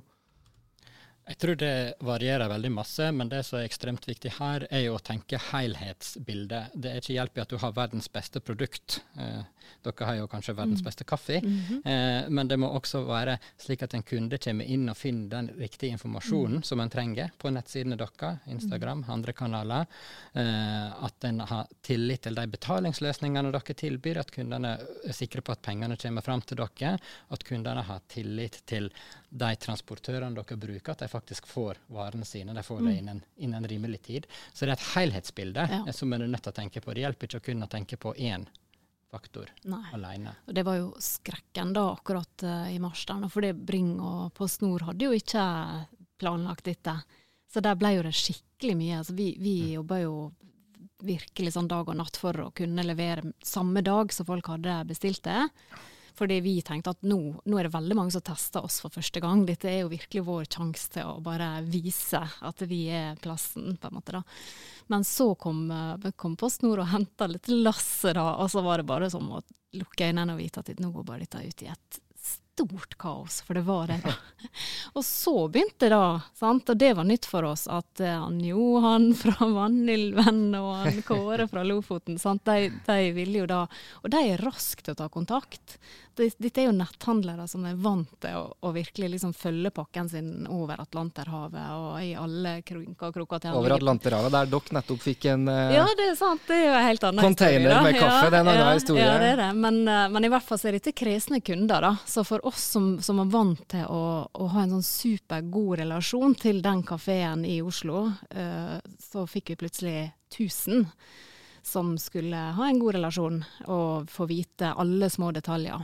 Jeg 1.26 1.40
tror 1.42 1.58
det 1.58 1.74
varierer 2.06 2.50
veldig 2.50 2.70
masse, 2.70 3.08
men 3.12 3.30
det 3.32 3.42
som 3.48 3.58
er 3.58 3.66
ekstremt 3.66 4.06
viktig 4.06 4.36
her, 4.38 4.68
er 4.70 4.84
jo 4.86 4.98
å 5.00 5.02
tenke 5.02 5.40
helhetsbildet. 5.42 6.76
Det 6.78 6.92
er 6.92 7.02
ikke 7.02 7.16
hjelp 7.16 7.40
i 7.40 7.42
at 7.42 7.54
du 7.56 7.58
har 7.64 7.74
verdens 7.74 8.12
beste 8.14 8.42
produkt. 8.46 9.00
Eh, 9.18 9.42
dere 9.86 10.06
har 10.10 10.20
jo 10.20 10.28
kanskje 10.30 10.54
verdens 10.54 10.84
mm. 10.84 10.86
beste 10.86 11.04
kaffe, 11.04 11.40
mm 11.42 11.62
-hmm. 11.62 11.80
eh, 11.92 12.30
men 12.30 12.48
det 12.48 12.58
må 12.58 12.68
også 12.68 13.04
være 13.08 13.38
slik 13.58 13.84
at 13.84 13.94
en 13.94 14.04
kunde 14.04 14.38
kommer 14.38 14.66
inn 14.66 14.90
og 14.90 14.98
finner 14.98 15.30
den 15.30 15.50
riktige 15.60 15.92
informasjonen 15.92 16.58
mm. 16.58 16.64
som 16.64 16.80
en 16.80 16.90
trenger 16.90 17.32
på 17.38 17.50
nettsidene 17.50 17.98
deres, 17.98 18.40
Instagram, 18.48 18.98
mm. 18.98 19.10
andre 19.10 19.34
kanaler. 19.34 19.86
Eh, 20.34 21.04
at 21.06 21.24
en 21.24 21.40
har 21.40 21.68
tillit 21.82 22.22
til 22.22 22.36
de 22.36 22.48
betalingsløsningene 22.48 23.52
dere 23.52 23.74
tilbyr, 23.74 24.18
at 24.18 24.32
kundene 24.32 24.78
er 25.08 25.14
sikre 25.14 25.42
på 25.42 25.52
at 25.52 25.62
pengene 25.62 25.98
kommer 25.98 26.22
fram 26.22 26.42
til 26.42 26.58
dere, 26.58 27.00
at 27.30 27.44
kundene 27.44 27.82
har 27.82 28.02
tillit 28.08 28.62
til 28.66 28.92
de 29.30 29.56
transportørene 29.56 30.36
dere 30.36 30.58
bruker, 30.58 30.92
at 30.92 31.00
de 31.00 31.08
faktisk 31.16 31.48
får 31.48 31.80
varene 31.96 32.28
sine. 32.28 32.54
De 32.54 32.64
får 32.64 32.84
det 32.84 32.92
mm. 32.92 33.00
innen, 33.00 33.24
innen 33.48 33.68
rimelig 33.72 34.02
tid. 34.10 34.28
Så 34.54 34.66
det 34.66 34.76
er 34.76 34.78
et 34.78 34.92
helhetsbilde 34.96 35.68
ja. 35.72 35.82
som 35.96 36.14
en 36.14 36.28
er 36.28 36.32
nødt 36.32 36.46
til 36.46 36.54
å 36.54 36.60
tenke 36.60 36.84
på. 36.84 36.94
Det 36.94 37.06
hjelper 37.06 37.30
ikke 37.30 37.44
å 37.44 37.48
kunne 37.50 37.72
tenke 37.72 38.00
på 38.02 38.14
én 38.16 38.48
faktor 39.16 39.52
Nei. 39.64 39.84
alene. 39.96 40.36
Og 40.46 40.56
det 40.58 40.66
var 40.68 40.80
jo 40.80 40.90
skrekken 41.00 41.72
da 41.76 41.88
akkurat 41.94 42.44
uh, 42.44 42.68
i 42.74 42.80
mars, 42.84 43.06
for 43.32 43.46
det 43.46 43.54
Bring 43.56 43.96
og 44.04 44.34
PostNord 44.36 44.90
hadde 44.90 45.08
jo 45.08 45.16
ikke 45.16 45.46
planlagt 46.20 46.68
dette. 46.68 46.98
Så 47.52 47.64
der 47.64 47.78
ble 47.80 47.96
jo 47.96 48.04
det 48.04 48.16
skikkelig 48.18 48.76
mye. 48.76 48.98
Altså, 49.00 49.16
vi 49.16 49.30
vi 49.40 49.56
mm. 49.62 49.72
jobba 49.80 50.02
jo 50.04 50.16
virkelig 51.06 51.54
sånn 51.56 51.70
dag 51.70 51.90
og 51.92 51.98
natt 52.00 52.18
for 52.20 52.40
å 52.42 52.52
kunne 52.56 52.84
levere 52.86 53.34
samme 53.44 53.84
dag 53.86 54.14
som 54.16 54.28
folk 54.28 54.48
hadde 54.52 54.80
bestilt 54.90 55.24
det. 55.28 55.46
Fordi 56.16 56.40
vi 56.44 56.56
tenkte 56.66 56.94
at 56.96 57.04
nå, 57.04 57.20
nå, 57.44 57.58
er 57.60 57.68
det 57.68 57.74
veldig 57.74 57.98
mange 57.98 58.16
som 58.16 58.24
tester 58.24 58.64
oss 58.64 58.80
for 58.84 58.94
første 58.94 59.22
gang. 59.24 59.44
Dette 59.48 59.70
er 59.72 59.82
jo 59.84 59.92
virkelig 59.92 60.24
vår 60.28 60.48
sjanse 60.48 60.94
til 60.96 61.10
å 61.10 61.20
bare 61.24 61.50
vise 61.68 62.22
at 62.24 62.64
vi 62.70 62.86
er 62.94 63.20
plassen, 63.24 63.76
på 63.82 63.92
en 63.92 64.00
måte. 64.00 64.16
da. 64.16 64.24
Men 64.88 65.04
så 65.04 65.34
kom, 65.36 65.68
eh, 65.72 66.12
kom 66.16 66.38
PostNord 66.40 66.86
og 66.86 66.92
henta 66.94 67.28
litt 67.28 67.52
lasset, 67.52 68.16
da, 68.16 68.36
og 68.40 68.52
så 68.52 68.64
var 68.64 68.80
det 68.80 68.90
bare 68.90 69.10
som 69.12 69.28
å 69.32 69.44
lukke 69.76 70.08
øynene 70.08 70.36
og 70.36 70.40
vite 70.40 70.64
at 70.64 70.80
nå 70.80 70.92
går 70.94 71.04
bare 71.04 71.26
dette 71.26 71.44
ut 71.44 71.64
i 71.66 71.72
et 71.74 72.02
stort 72.56 72.98
kaos, 72.98 73.42
for 73.42 73.54
det 73.54 73.62
var 73.62 73.88
det. 73.88 74.00
og 74.96 75.04
så 75.06 75.48
begynte 75.52 75.90
det, 75.92 76.22
sant? 76.40 76.70
og 76.70 76.78
det 76.80 76.94
var 76.96 77.08
nytt 77.08 77.28
for 77.28 77.44
oss, 77.44 77.66
at 77.68 78.00
uh, 78.00 78.14
han 78.24 78.40
Johan 78.40 79.10
fra 79.22 79.50
Vanylven 79.52 80.56
og 80.56 80.72
han 80.80 81.02
Kåre 81.04 81.50
fra 81.52 81.66
Lofoten, 81.68 82.20
sant? 82.22 82.46
De, 82.48 82.72
de 82.88 83.12
ville 83.16 83.44
jo 83.44 83.50
da 83.50 83.66
Og 84.04 84.10
de 84.14 84.24
er 84.32 84.44
raske 84.46 84.86
til 84.86 84.96
å 84.96 85.00
ta 85.04 85.10
kontakt. 85.12 85.78
Dette 86.16 86.62
er 86.62 86.70
jo 86.70 86.76
netthandlere 86.76 87.48
som 87.50 87.66
er 87.68 87.76
vant 87.80 88.12
til 88.24 88.38
å, 88.38 88.44
å 88.64 88.72
virkelig 88.76 89.10
liksom 89.16 89.34
følge 89.36 89.72
pakken 89.76 90.08
sin 90.10 90.30
over 90.52 90.80
Atlanterhavet 90.80 91.66
og 91.76 91.98
i 92.04 92.14
alle 92.20 92.54
krunker 92.66 93.10
og 93.10 93.18
kroker 93.18 93.50
Over 93.52 93.76
Atlanterhavet, 93.76 94.32
der 94.32 94.52
dere 94.54 94.78
nettopp 94.78 95.02
fikk 95.04 95.28
en 95.34 95.50
uh, 95.52 95.74
Ja, 95.76 95.86
det 95.98 96.08
er 96.14 96.18
sant. 96.20 96.46
Det 96.48 96.56
er 96.56 96.64
jo 96.70 96.78
en 96.78 96.88
helt 96.88 97.08
annen 97.10 97.28
container 97.28 97.68
historie, 97.68 97.84
med 97.84 98.00
kaffe. 98.00 98.16
Ja, 98.16 98.30
det 98.30 98.40
er 98.40 98.46
en 98.46 98.52
annen 98.54 98.64
ja, 98.64 98.78
historie. 98.80 99.06
Ja, 99.06 99.18
det 99.22 99.30
er 99.34 99.42
det. 99.44 99.50
Men, 99.66 99.82
uh, 99.90 100.06
men, 100.16 100.28
i 100.28 100.32
hvert 100.32 100.48
fall 100.48 100.62
så 100.62 100.70
er 100.72 100.80
dette 100.80 100.96
kresne 100.96 101.42
kunder, 101.46 101.90
da. 101.90 101.94
Så 102.08 102.24
for 102.28 102.48
oss 102.48 102.64
som, 102.76 102.90
som 103.04 103.22
er 103.24 103.32
vant 103.36 103.66
til 103.76 103.86
å, 103.92 104.04
å 104.32 104.50
ha 104.56 104.64
en 104.64 104.78
sånn 104.78 104.88
supergod 104.88 105.82
relasjon 105.84 106.38
til 106.40 106.64
den 106.66 106.84
kafeen 106.88 107.46
i 107.50 107.60
Oslo, 107.66 108.08
uh, 108.12 108.78
så 109.04 109.28
fikk 109.30 109.54
vi 109.54 109.62
plutselig 109.66 109.98
1000 110.32 110.88
som 111.66 111.98
skulle 111.98 112.38
ha 112.38 112.68
en 112.70 112.80
god 112.80 112.94
relasjon 113.00 113.40
og 113.74 114.10
få 114.12 114.28
vite 114.30 114.70
alle 114.78 115.10
små 115.10 115.32
detaljer. 115.34 115.82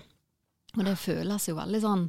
Og 0.77 0.85
det 0.87 0.95
føles 0.99 1.47
jo 1.49 1.57
veldig 1.57 1.81
sånn 1.83 2.05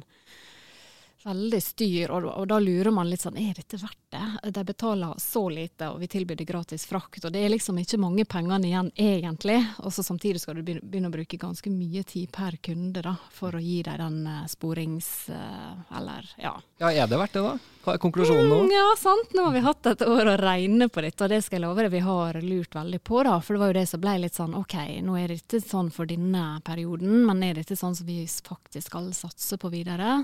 veldig 1.25 1.59
styr, 1.63 2.11
og, 2.11 2.25
og, 2.29 2.47
da 2.51 2.59
lurer 2.59 2.91
man 2.93 3.09
litt 3.09 3.23
sånn 3.23 3.37
er 3.39 3.53
dette 3.57 3.79
verdt 3.81 3.99
det? 4.13 4.51
De 4.55 4.63
betaler 4.67 5.19
så 5.21 5.45
lite, 5.49 5.89
og 5.89 5.99
vi 6.01 6.09
tilbyr 6.11 6.39
det 6.39 6.47
gratis 6.49 6.85
frakt. 6.89 7.23
Og 7.25 7.33
det 7.33 7.43
er 7.43 7.53
liksom 7.53 7.79
ikke 7.81 7.99
mange 8.01 8.25
pengene 8.29 8.69
igjen 8.69 8.91
egentlig. 8.95 9.59
Og 9.83 9.93
så 9.93 10.05
samtidig 10.05 10.41
skal 10.43 10.59
du 10.59 10.63
begynne 10.65 11.09
å 11.09 11.13
bruke 11.13 11.39
ganske 11.39 11.71
mye 11.73 12.03
tid 12.07 12.31
per 12.33 12.57
kunde 12.63 13.03
da, 13.05 13.15
for 13.33 13.55
å 13.55 13.61
gi 13.63 13.81
deg 13.85 13.99
den 14.01 14.23
uh, 14.27 14.43
sporings... 14.51 15.11
Uh, 15.31 15.97
eller 15.97 16.27
ja. 16.41 16.55
Ja, 16.81 16.91
er 16.91 17.07
det 17.07 17.19
verdt 17.19 17.37
det, 17.37 17.45
da? 17.45 17.73
Hva 17.83 17.95
er 17.97 17.99
konklusjonen 17.99 18.47
nå? 18.47 18.59
Mm, 18.63 18.73
ja, 18.73 18.85
sant. 18.99 19.33
Nå 19.35 19.47
har 19.47 19.55
vi 19.55 19.63
hatt 19.65 19.89
et 19.91 20.05
år 20.07 20.29
å 20.33 20.35
regne 20.39 20.87
på 20.87 21.03
dette, 21.03 21.25
og 21.25 21.33
det 21.33 21.41
skal 21.43 21.59
jeg 21.59 21.65
love 21.65 21.83
deg 21.83 21.93
vi 21.93 22.03
har 22.05 22.39
lurt 22.43 22.77
veldig 22.77 22.99
på, 23.03 23.23
da. 23.27 23.37
For 23.43 23.55
det 23.55 23.63
var 23.63 23.73
jo 23.73 23.79
det 23.79 23.87
som 23.91 24.03
ble 24.03 24.17
litt 24.23 24.39
sånn 24.39 24.55
OK, 24.59 24.77
nå 25.03 25.17
er 25.19 25.33
dette 25.35 25.59
sånn 25.63 25.91
for 25.91 26.09
denne 26.09 26.45
perioden, 26.65 27.23
men 27.27 27.43
er 27.43 27.59
dette 27.59 27.77
sånn 27.79 27.97
som 27.97 28.07
vi 28.07 28.21
faktisk 28.23 28.87
skal 28.87 29.11
satse 29.17 29.59
på 29.59 29.71
videre? 29.73 30.21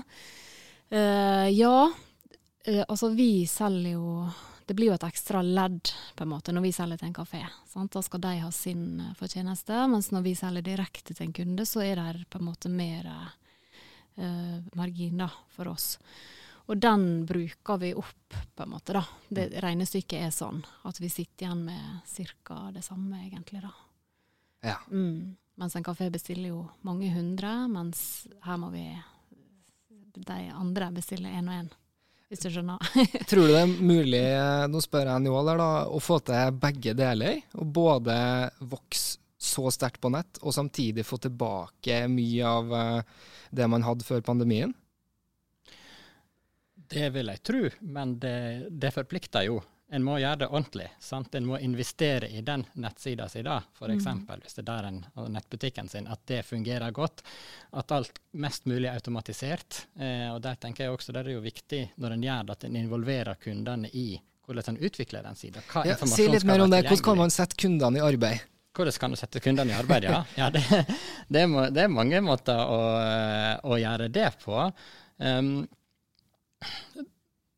Uh, 0.90 1.46
ja, 1.54 1.92
uh, 2.68 2.84
altså 2.88 3.12
vi 3.14 3.46
selger 3.46 3.92
jo 3.92 4.24
Det 4.66 4.74
blir 4.74 4.90
jo 4.90 4.96
et 4.96 5.04
ekstra 5.06 5.38
ledd 5.42 5.92
på 6.18 6.24
en 6.24 6.30
måte 6.32 6.50
når 6.54 6.64
vi 6.66 6.72
selger 6.74 6.98
til 6.98 7.10
en 7.10 7.14
kafé. 7.14 7.44
Sant? 7.70 7.92
Da 7.94 8.02
skal 8.06 8.22
de 8.22 8.34
ha 8.42 8.50
sin 8.54 9.00
uh, 9.02 9.14
fortjeneste, 9.18 9.74
mens 9.90 10.12
når 10.14 10.26
vi 10.26 10.34
selger 10.38 10.66
direkte 10.66 11.14
til 11.14 11.26
en 11.26 11.34
kunde, 11.34 11.66
så 11.66 11.82
er 11.82 11.98
det 11.98 12.28
på 12.30 12.38
en 12.38 12.50
måte 12.50 12.72
mer 12.72 13.08
margin 14.76 15.22
da, 15.22 15.30
for 15.48 15.70
oss. 15.70 15.94
Og 16.68 16.76
den 16.76 17.24
bruker 17.26 17.78
vi 17.80 17.94
opp, 17.96 18.34
på 18.54 18.62
en 18.62 18.70
måte. 18.70 18.92
da. 18.92 19.00
Det 19.32 19.46
Regnestykket 19.64 20.26
er 20.26 20.34
sånn 20.34 20.60
at 20.86 21.00
vi 21.00 21.08
sitter 21.08 21.46
igjen 21.46 21.62
med 21.64 22.34
ca. 22.44 22.58
det 22.74 22.82
samme, 22.84 23.22
egentlig. 23.24 23.62
da. 23.64 23.72
Ja. 24.60 24.76
Mm. 24.90 25.38
Mens 25.58 25.76
en 25.76 25.86
kafé 25.86 26.10
bestiller 26.12 26.52
jo 26.52 26.60
mange 26.86 27.08
hundre, 27.14 27.54
mens 27.72 28.26
her 28.44 28.60
må 28.60 28.68
vi 28.74 28.84
de 30.16 30.40
andre 30.54 30.90
bestiller 30.94 31.38
én 31.38 31.48
og 31.48 31.56
én. 31.62 31.70
Hvis 32.30 32.44
du 32.44 32.50
skjønner. 32.52 32.78
Tror 33.30 33.48
du 33.48 33.54
det 33.54 33.62
er 33.62 33.72
mulig, 33.74 34.22
nå 34.70 34.82
spør 34.84 35.10
jeg 35.10 35.24
Njål 35.24 35.50
her, 35.50 35.62
da, 35.62 35.70
å 35.90 36.02
få 36.02 36.20
til 36.22 36.60
begge 36.62 36.94
deler? 36.98 37.40
Og 37.58 37.72
både 37.80 38.14
vokse 38.60 39.18
så 39.40 39.70
sterkt 39.72 40.02
på 40.04 40.10
nett, 40.12 40.36
og 40.44 40.52
samtidig 40.52 41.06
få 41.08 41.16
tilbake 41.24 42.02
mye 42.12 42.44
av 42.44 42.74
eh, 42.76 43.20
det 43.56 43.68
man 43.72 43.86
hadde 43.86 44.04
før 44.04 44.20
pandemien? 44.26 44.74
Det 46.90 47.08
vil 47.14 47.30
jeg 47.32 47.42
tro, 47.46 47.62
men 47.80 48.18
det, 48.20 48.68
det 48.68 48.92
forplikter 48.92 49.46
jo 49.48 49.62
en 49.90 50.04
må 50.06 50.16
gjøre 50.20 50.44
det 50.44 50.48
ordentlig. 50.48 50.86
sant? 51.02 51.34
En 51.34 51.46
må 51.48 51.58
investere 51.58 52.28
i 52.30 52.42
den 52.46 52.62
nettsida 52.78 53.26
si, 53.28 53.42
da, 53.42 53.56
f.eks. 53.74 54.06
Mm. 54.06 54.20
hvis 54.42 54.54
det 54.58 54.62
er 54.62 54.68
der 54.68 54.88
en, 54.90 55.00
nettbutikken 55.34 55.90
sin, 55.90 56.06
at 56.06 56.22
det 56.30 56.44
fungerer 56.46 56.94
godt. 56.94 57.24
At 57.74 57.90
alt 57.96 58.20
mest 58.38 58.68
mulig 58.70 58.86
er 58.86 59.00
automatisert. 59.00 59.86
Eh, 59.98 60.28
og 60.30 60.38
der 60.44 60.60
tenker 60.62 60.86
jeg 60.86 60.94
også 60.94 61.14
det 61.16 61.24
er 61.24 61.32
jo 61.34 61.42
viktig 61.42 61.82
når 61.98 62.14
en 62.14 62.28
gjør 62.28 62.46
det, 62.46 62.56
at 62.58 62.68
en 62.68 62.78
involverer 62.84 63.40
kundene 63.42 63.90
i 63.90 64.12
hvordan 64.46 64.76
en 64.76 64.86
utvikler 64.86 65.26
den 65.26 65.36
sida. 65.38 65.62
Ja, 65.86 65.98
si 66.06 66.28
litt 66.30 66.46
mer 66.46 66.62
om 66.62 66.70
det. 66.70 66.84
Hvordan 66.86 67.04
kan 67.10 67.20
man 67.24 67.34
sette 67.34 67.58
kundene 67.58 67.98
i 67.98 68.06
arbeid? 68.06 68.46
Hvordan 68.76 68.98
kan 69.02 69.14
du 69.14 69.18
sette 69.18 69.42
kundene 69.42 69.74
i 69.74 69.78
arbeid, 69.78 70.06
ja. 70.06 70.22
ja 70.38 70.46
det, 70.54 70.62
det, 71.32 71.42
er, 71.42 71.70
det, 71.74 71.84
er, 71.84 71.90
mange 71.90 72.22
måter 72.22 72.62
å, 72.62 72.80
å 73.66 73.78
gjøre 73.78 74.06
det 74.14 74.30
på. 74.44 74.62
Um, 75.18 75.66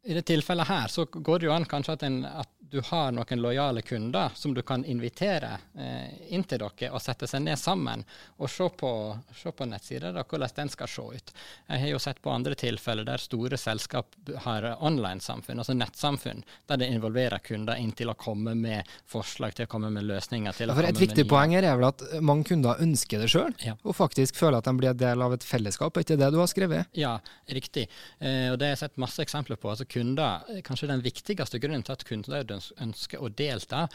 i 0.05 0.15
det 0.17 0.25
tilfellet 0.27 0.67
her 0.69 0.91
så 0.91 1.05
går 1.05 1.39
det 1.39 1.47
jo 1.47 1.55
an 1.55 1.67
kanskje 1.69 1.97
at, 1.99 2.03
en, 2.09 2.25
at 2.27 2.49
du 2.73 2.81
har 2.85 3.13
noen 3.13 3.41
lojale 3.41 3.83
kunder 3.83 4.31
som 4.35 4.55
du 4.55 4.63
kan 4.63 4.85
invitere 4.85 5.59
eh, 5.77 6.33
inn 6.33 6.45
til 6.49 6.63
dere 6.63 6.89
og 6.89 7.03
sette 7.05 7.27
seg 7.29 7.43
ned 7.45 7.59
sammen 7.61 8.01
og 8.39 8.49
se 8.49 8.65
på, 8.81 8.93
se 9.37 9.53
på 9.53 9.67
nettsider 9.69 10.15
da, 10.17 10.23
hvordan 10.25 10.55
den 10.57 10.73
skal 10.73 10.89
se 10.89 11.05
ut. 11.05 11.33
Jeg 11.69 11.83
har 11.83 11.93
jo 11.93 12.01
sett 12.01 12.23
på 12.25 12.33
andre 12.33 12.57
tilfeller 12.57 13.05
der 13.05 13.21
store 13.21 13.59
selskap 13.61 14.17
har 14.47 14.71
online-samfunn, 14.73 15.61
altså 15.61 15.77
nettsamfunn, 15.77 16.41
der 16.71 16.81
det 16.81 16.89
involverer 16.95 17.45
kunder 17.45 17.77
inn 17.77 17.93
til 17.93 18.09
å 18.09 18.15
komme 18.17 18.55
med 18.57 18.89
forslag, 19.05 19.53
til 19.59 19.69
å 19.69 19.73
komme 19.75 19.93
med 19.93 20.09
løsninger. 20.09 20.57
til 20.57 20.73
å 20.73 20.79
komme 20.79 20.95
Et 20.95 21.05
viktig 21.05 21.27
poeng 21.29 21.53
her 21.53 21.69
er 21.69 21.77
vel 21.77 21.91
at 21.91 22.07
mange 22.25 22.49
kunder 22.55 22.81
ønsker 22.81 23.21
det 23.21 23.29
sjøl, 23.35 23.53
ja. 23.61 23.77
og 23.85 23.99
faktisk 24.01 24.41
føler 24.41 24.63
at 24.63 24.71
de 24.71 24.77
blir 24.81 24.95
en 24.95 25.03
del 25.05 25.27
av 25.29 25.37
et 25.37 25.45
fellesskap. 25.45 25.93
Er 25.93 26.09
ikke 26.09 26.17
det 26.25 26.33
du 26.33 26.41
har 26.41 26.49
skrevet? 26.49 26.89
Ja, 26.97 27.19
riktig. 27.53 27.85
Eh, 28.17 28.49
og 28.49 28.57
det 28.57 28.71
har 28.71 28.75
jeg 28.79 28.83
sett 28.87 29.05
masse 29.05 29.21
eksempler 29.21 29.61
på. 29.61 29.69
altså 29.77 29.85
kunder, 29.85 30.49
Kanskje 30.65 30.89
den 30.89 31.05
viktigste 31.05 31.61
grunnen 31.61 31.85
til 31.85 31.99
at 31.99 32.09
kunder 32.09 32.49
ønsker 32.81 33.23
å 33.23 33.29
delta, 33.29 33.87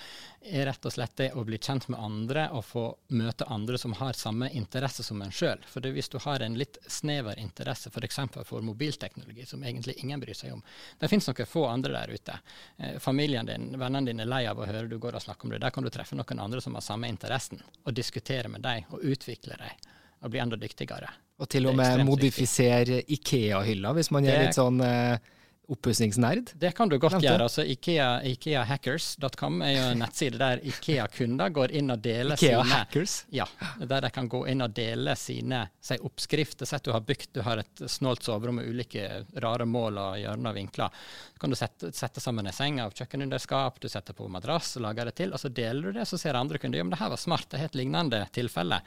er 0.41 0.65
rett 0.69 0.85
og 0.85 0.93
slett 0.93 1.15
det 1.19 1.29
å 1.35 1.43
bli 1.47 1.59
kjent 1.59 1.87
med 1.91 1.99
andre 1.99 2.47
og 2.55 2.65
få 2.65 2.83
møte 3.17 3.47
andre 3.51 3.77
som 3.77 3.93
har 3.99 4.17
samme 4.17 4.49
interesse 4.49 5.03
som 5.03 5.21
en 5.21 5.31
sjøl. 5.31 5.63
For 5.67 5.83
det, 5.83 5.93
hvis 5.95 6.09
du 6.13 6.17
har 6.23 6.43
en 6.43 6.57
litt 6.59 6.79
snever 6.87 7.39
interesse 7.39 7.91
f.eks. 7.93 8.19
For, 8.33 8.43
for 8.47 8.65
mobilteknologi, 8.65 9.45
som 9.45 9.63
egentlig 9.63 9.97
ingen 10.03 10.19
bryr 10.23 10.37
seg 10.37 10.53
om 10.55 10.63
Det 10.99 11.09
finnes 11.11 11.27
noen 11.29 11.49
få 11.49 11.67
andre 11.67 11.93
der 11.93 12.15
ute. 12.15 12.39
Eh, 12.77 12.97
familien 13.03 13.45
din, 13.45 13.69
vennene 13.77 14.11
dine 14.11 14.25
er 14.25 14.31
lei 14.31 14.43
av 14.49 14.59
å 14.59 14.67
høre 14.67 14.87
du 14.87 14.97
går 14.99 15.19
og 15.19 15.23
snakker 15.23 15.47
om 15.47 15.55
det. 15.55 15.61
Der 15.63 15.75
kan 15.75 15.85
du 15.85 15.91
treffe 15.93 16.17
noen 16.17 16.43
andre 16.43 16.61
som 16.63 16.75
har 16.75 16.85
samme 16.85 17.09
interessen, 17.11 17.61
og 17.83 17.95
diskutere 17.95 18.51
med 18.51 18.65
dem 18.65 18.89
og 18.91 19.03
utvikle 19.03 19.59
dem 19.59 19.87
og 20.25 20.33
bli 20.33 20.41
enda 20.41 20.57
dyktigere. 20.57 21.09
Og 21.37 21.49
til 21.51 21.67
og 21.69 21.75
med 21.77 22.01
modifisere 22.07 23.03
Ikea-hylla, 23.13 23.91
hvis 23.93 24.09
man 24.13 24.25
gjør 24.25 24.39
litt 24.41 24.57
sånn 24.57 24.81
eh, 24.81 25.33
oppussingsnerd? 25.67 26.51
Det 26.55 26.71
kan 26.77 26.89
du 26.89 26.97
godt 26.97 27.17
Nevnte. 27.17 27.27
gjøre. 27.27 27.43
altså 27.43 27.63
Ikea, 27.67 28.07
IkeaHackers.com 28.23 29.61
er 29.65 29.73
jo 29.75 29.83
en 29.91 29.99
nettside 30.01 30.39
der 30.39 30.61
Ikea-kunder 30.63 31.51
går 31.55 31.73
inn 31.75 31.91
og 31.91 31.99
deler 32.03 32.39
Ikea 32.39 32.61
sine 32.63 32.77
Hackers? 32.79 33.15
Ja, 33.35 33.47
der 33.81 34.05
de 34.07 34.11
kan 34.15 34.29
gå 34.31 34.45
inn 34.47 34.63
og 34.63 34.73
dele 34.77 35.15
sine 35.19 35.65
si, 35.83 35.99
oppskrifter. 35.99 36.69
Sett 36.69 36.87
du 36.87 36.93
har 36.95 37.03
bygd, 37.03 37.29
du 37.35 37.41
har 37.45 37.63
et 37.63 37.83
snålt 37.91 38.23
soverom 38.23 38.61
med 38.61 38.69
ulike 38.71 39.25
rare 39.43 39.67
mål 39.67 39.99
og 40.05 40.17
hjørner 40.21 40.53
og 40.53 40.59
vinkler. 40.61 41.03
Så 41.33 41.43
kan 41.43 41.53
du 41.53 41.59
sette, 41.59 41.91
sette 41.95 42.23
sammen 42.23 42.47
en 42.47 42.55
seng 42.55 42.79
av 42.83 42.95
kjøkkenunderskap, 42.95 43.81
du 43.83 43.89
setter 43.91 44.15
på 44.17 44.29
madrass 44.31 44.77
og 44.79 44.87
lager 44.87 45.11
det 45.11 45.17
til, 45.19 45.35
og 45.35 45.43
så 45.43 45.51
deler 45.51 45.91
du 45.91 45.99
det. 45.99 46.07
Så 46.07 46.19
ser 46.21 46.39
andre 46.39 46.61
kunder 46.63 46.79
ja, 46.79 46.87
men 46.87 46.95
det 46.95 47.03
her 47.03 47.11
var 47.13 47.21
smart, 47.21 47.49
det 47.51 47.59
er 47.59 47.71
et 47.71 47.79
lignende 47.79 48.23
tilfelle 48.35 48.79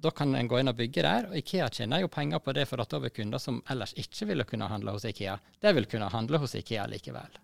da 0.00 0.10
kan 0.10 0.34
en 0.34 0.48
gå 0.48 0.60
inn 0.60 0.72
og 0.72 0.78
bygge 0.78 1.04
der. 1.04 1.28
og 1.28 1.36
Ikea 1.36 1.68
tjener 1.68 2.00
jo 2.00 2.08
penger 2.08 2.40
på 2.40 2.54
det 2.56 2.66
for 2.68 2.80
at 2.80 2.94
over 2.96 3.12
kunder 3.12 3.38
som 3.38 3.60
ellers 3.70 3.92
ikke 4.00 4.26
ville 4.32 4.46
kunne 4.48 4.68
handle 4.70 4.96
hos 4.96 5.04
Ikea, 5.04 5.38
det 5.60 5.74
vil 5.76 5.88
kunne 5.90 6.08
handle 6.12 6.40
hos 6.40 6.54
Ikea 6.54 6.86
likevel. 6.86 7.40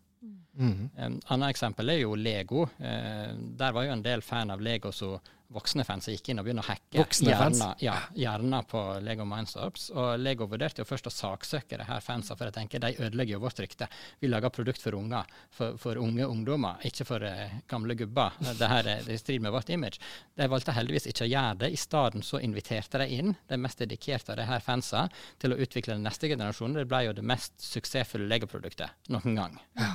Mm. 0.57 0.88
Um, 0.97 1.16
annet 1.29 1.53
eksempel 1.53 1.92
er 1.92 1.99
jo 2.01 2.14
Lego. 2.16 2.62
Uh, 2.81 3.33
der 3.61 3.75
var 3.77 3.85
jo 3.85 3.92
en 3.92 4.05
del 4.05 4.23
fan 4.25 4.51
av 4.51 4.62
Lego 4.64 4.92
som 4.92 5.19
voksne 5.53 5.85
fans 5.87 6.07
som 6.07 6.15
gikk 6.15 6.31
inn 6.31 6.41
og 6.41 6.47
begynte 6.47 6.65
å 6.65 6.69
hacke 6.69 7.05
hjerner, 7.23 7.75
ja, 7.83 7.95
hjerner 8.19 8.67
på 8.69 8.81
Lego 9.05 9.27
Mindstorps. 9.29 9.89
Og 9.95 10.17
Lego 10.21 10.49
vurderte 10.51 10.83
jo 10.83 10.89
først 10.89 11.09
å 11.11 11.13
saksøke 11.15 11.79
de 11.79 11.87
her 11.89 12.03
fansa, 12.05 12.37
for 12.37 12.49
jeg 12.49 12.57
tenker 12.57 12.83
de 12.83 12.93
ødelegger 12.97 13.37
jo 13.37 13.43
vårt 13.45 13.61
rykte. 13.63 13.89
Vi 14.21 14.31
lager 14.31 14.53
produkt 14.55 14.83
for 14.83 14.97
unger, 14.99 15.29
for, 15.55 15.79
for 15.81 16.01
unge 16.03 16.27
ungdommer, 16.27 16.83
ikke 16.89 17.07
for 17.09 17.27
uh, 17.27 17.59
gamle 17.71 17.97
gubber. 17.99 18.35
Det 18.47 18.71
her 18.73 18.91
er 18.97 19.13
i 19.13 19.19
strid 19.21 19.45
med 19.45 19.55
vårt 19.55 19.71
image. 19.75 20.03
De 20.37 20.49
valgte 20.51 20.75
heldigvis 20.77 21.09
ikke 21.13 21.27
å 21.29 21.31
gjøre 21.31 21.61
det. 21.65 21.73
I 21.77 21.81
stedet 21.81 22.25
så 22.27 22.43
inviterte 22.43 23.03
de 23.03 23.09
inn 23.21 23.37
de 23.49 23.61
mest 23.61 23.81
dedikerte 23.83 24.35
av 24.35 24.41
de 24.41 24.49
her 24.51 24.65
fansa 24.65 25.07
til 25.43 25.55
å 25.55 25.61
utvikle 25.63 25.97
den 25.97 26.07
neste 26.07 26.31
generasjonen. 26.33 26.81
Det 26.81 26.91
ble 26.91 27.07
jo 27.09 27.17
det 27.17 27.27
mest 27.27 27.57
suksessfulle 27.63 28.29
Lego-produktet 28.31 29.11
noen 29.15 29.39
gang. 29.39 29.59
Ja. 29.79 29.95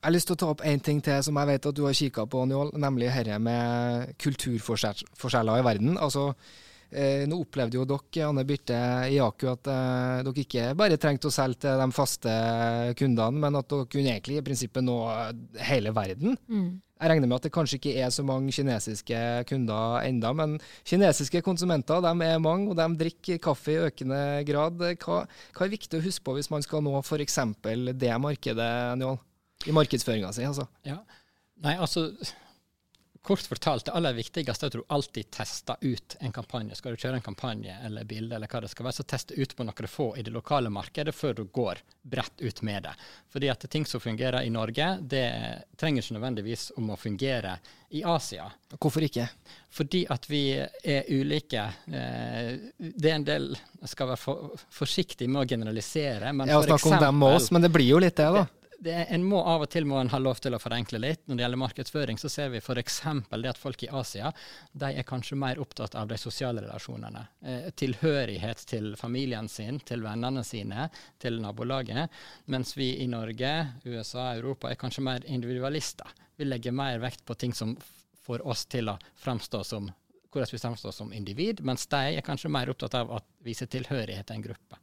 Jeg 0.00 0.08
har 0.08 0.14
lyst 0.14 0.30
til 0.30 0.32
å 0.32 0.40
ta 0.40 0.46
opp 0.48 0.62
én 0.64 0.80
ting 0.80 1.02
til 1.04 1.18
som 1.20 1.36
jeg 1.36 1.48
vet 1.50 1.66
at 1.68 1.76
du 1.76 1.82
har 1.84 1.92
kikka 1.92 2.22
på, 2.32 2.46
Njål, 2.48 2.70
nemlig 2.80 3.10
dette 3.10 3.34
med 3.36 4.14
kulturforskjeller 4.24 5.60
i 5.60 5.66
verden. 5.66 5.98
Altså, 6.00 6.30
eh, 6.88 7.26
nå 7.28 7.42
opplevde 7.42 7.76
jo 7.76 7.84
dere, 7.84 8.22
Anne 8.30 8.46
Birte 8.48 8.80
i 9.12 9.18
Aku, 9.20 9.50
at 9.52 9.68
eh, 9.68 10.22
dere 10.24 10.46
ikke 10.46 10.64
bare 10.80 10.96
trengte 10.96 11.28
å 11.28 11.36
selge 11.36 11.66
til 11.66 11.84
de 11.84 11.90
faste 11.92 12.32
kundene, 12.96 13.44
men 13.44 13.60
at 13.60 13.68
dere 13.68 13.90
kunne 13.92 14.16
egentlig 14.16 14.40
i 14.40 14.46
prinsippet 14.48 14.88
nå 14.88 14.96
hele 15.68 15.92
verden. 15.92 16.40
Mm. 16.48 16.80
Jeg 16.96 17.12
regner 17.12 17.28
med 17.28 17.36
at 17.36 17.50
det 17.50 17.54
kanskje 17.60 17.76
ikke 17.76 17.96
er 18.00 18.08
så 18.16 18.24
mange 18.24 18.56
kinesiske 18.56 19.22
kunder 19.52 20.00
enda, 20.08 20.32
men 20.32 20.56
kinesiske 20.80 21.44
konsumenter 21.44 22.00
de 22.08 22.16
er 22.24 22.40
mange, 22.40 22.72
og 22.72 22.80
de 22.80 23.04
drikker 23.04 23.44
kaffe 23.52 23.76
i 23.76 23.82
økende 23.84 24.24
grad. 24.48 24.80
Hva, 25.04 25.26
hva 25.28 25.68
er 25.68 25.76
viktig 25.76 26.00
å 26.00 26.06
huske 26.08 26.24
på 26.24 26.40
hvis 26.40 26.48
man 26.48 26.64
skal 26.64 26.88
nå 26.88 26.96
f.eks. 27.04 27.42
det 27.92 28.16
markedet, 28.24 28.76
Njål? 28.96 29.26
I 29.66 29.74
markedsføringa 29.76 30.32
si, 30.32 30.44
altså. 30.48 30.68
Ja. 30.86 31.00
Nei, 31.60 31.74
altså 31.76 32.08
Kort 33.22 33.40
fortalt, 33.40 33.84
det 33.84 33.92
aller 33.92 34.14
viktigste 34.16 34.64
er 34.64 34.70
at 34.70 34.74
du 34.78 34.84
alltid 34.88 35.26
tester 35.30 35.76
ut 35.80 36.14
en 36.24 36.32
kampanje. 36.32 36.72
Skal 36.78 36.94
du 36.94 37.02
kjøre 37.02 37.18
en 37.18 37.24
kampanje 37.24 37.74
eller 37.84 38.06
bilde, 38.08 38.32
eller 38.32 38.48
hva 38.48 38.62
det 38.64 38.70
skal 38.72 38.86
være, 38.86 38.96
så 38.96 39.04
teste 39.04 39.34
ut 39.36 39.52
på 39.56 39.64
noen 39.68 39.88
få 39.92 40.06
i 40.16 40.22
det 40.24 40.32
lokale 40.32 40.70
markedet 40.72 41.12
før 41.12 41.34
du 41.36 41.42
går 41.44 41.82
bredt 42.00 42.40
ut 42.40 42.62
med 42.64 42.86
det. 42.88 42.94
Fordi 43.28 43.50
at 43.52 43.66
ting 43.68 43.84
som 43.84 44.00
fungerer 44.00 44.40
i 44.48 44.52
Norge, 44.54 44.86
det 45.02 45.26
trenger 45.76 46.00
ikke 46.00 46.16
nødvendigvis 46.16 46.64
om 46.80 46.88
å 46.94 46.96
fungere 46.96 47.58
i 47.92 48.00
Asia. 48.08 48.46
Hvorfor 48.78 49.04
ikke? 49.04 49.26
Fordi 49.68 50.06
at 50.16 50.30
vi 50.30 50.44
er 50.56 51.12
ulike. 51.12 51.66
Eh, 51.92 52.54
det 52.78 53.10
er 53.10 53.18
en 53.18 53.28
del 53.28 53.50
Jeg 53.52 53.92
skal 53.92 54.08
være 54.14 54.20
for, 54.20 54.64
forsiktig 54.72 55.28
med 55.28 55.42
å 55.42 55.48
generalisere. 55.48 56.32
Men 56.32 56.48
ja, 56.48 56.62
snakke 56.64 56.88
om 56.88 57.04
dem 57.04 57.20
med 57.20 57.36
oss, 57.36 57.50
men 57.52 57.68
det 57.68 57.72
blir 57.74 57.92
jo 57.92 58.00
litt 58.00 58.16
det, 58.16 58.30
da 58.32 58.46
det, 58.80 58.94
en 59.12 59.24
må 59.28 59.42
av 59.44 59.66
og 59.66 59.68
til 59.72 59.84
må 59.84 59.98
en 60.00 60.08
ha 60.08 60.18
lov 60.20 60.38
til 60.40 60.56
å 60.56 60.60
forenkle 60.60 61.00
litt. 61.02 61.20
Når 61.26 61.36
det 61.36 61.44
gjelder 61.44 61.60
markedsføring, 61.60 62.20
så 62.20 62.30
ser 62.32 62.48
vi 62.54 62.62
f.eks. 62.62 63.00
det 63.28 63.50
at 63.50 63.60
folk 63.60 63.84
i 63.84 63.90
Asia 63.92 64.30
de 64.72 64.88
er 64.88 65.06
kanskje 65.08 65.36
mer 65.40 65.60
opptatt 65.60 65.96
av 66.00 66.08
de 66.08 66.16
sosiale 66.20 66.64
relasjonene. 66.64 67.26
Eh, 67.44 67.68
tilhørighet 67.76 68.64
til 68.70 68.94
familien 68.96 69.50
sin, 69.52 69.82
til 69.84 70.04
vennene 70.06 70.44
sine, 70.48 70.88
til 71.20 71.36
nabolaget. 71.44 72.08
Mens 72.48 72.72
vi 72.78 72.94
i 73.04 73.08
Norge, 73.10 73.52
USA, 73.84 74.30
Europa 74.38 74.72
er 74.72 74.80
kanskje 74.80 75.04
mer 75.04 75.28
individualister. 75.28 76.08
Vi 76.40 76.48
legger 76.48 76.72
mer 76.72 77.02
vekt 77.04 77.26
på 77.28 77.36
ting 77.36 77.52
som 77.52 77.76
får 78.24 78.46
oss 78.48 78.64
til 78.70 78.88
å 78.88 78.96
framstå 79.20 79.64
som 79.66 79.92
hvordan 80.30 80.52
vi 80.52 80.58
samstår 80.58 80.94
som 80.94 81.12
individ, 81.12 81.60
mens 81.66 81.86
de 81.90 82.00
er 82.16 82.24
kanskje 82.26 82.50
mer 82.52 82.70
opptatt 82.70 82.94
av 82.94 83.10
å 83.10 83.18
vise 83.44 83.66
tilhørighet 83.66 84.28
til 84.28 84.38
en 84.38 84.44
gruppe. 84.44 84.78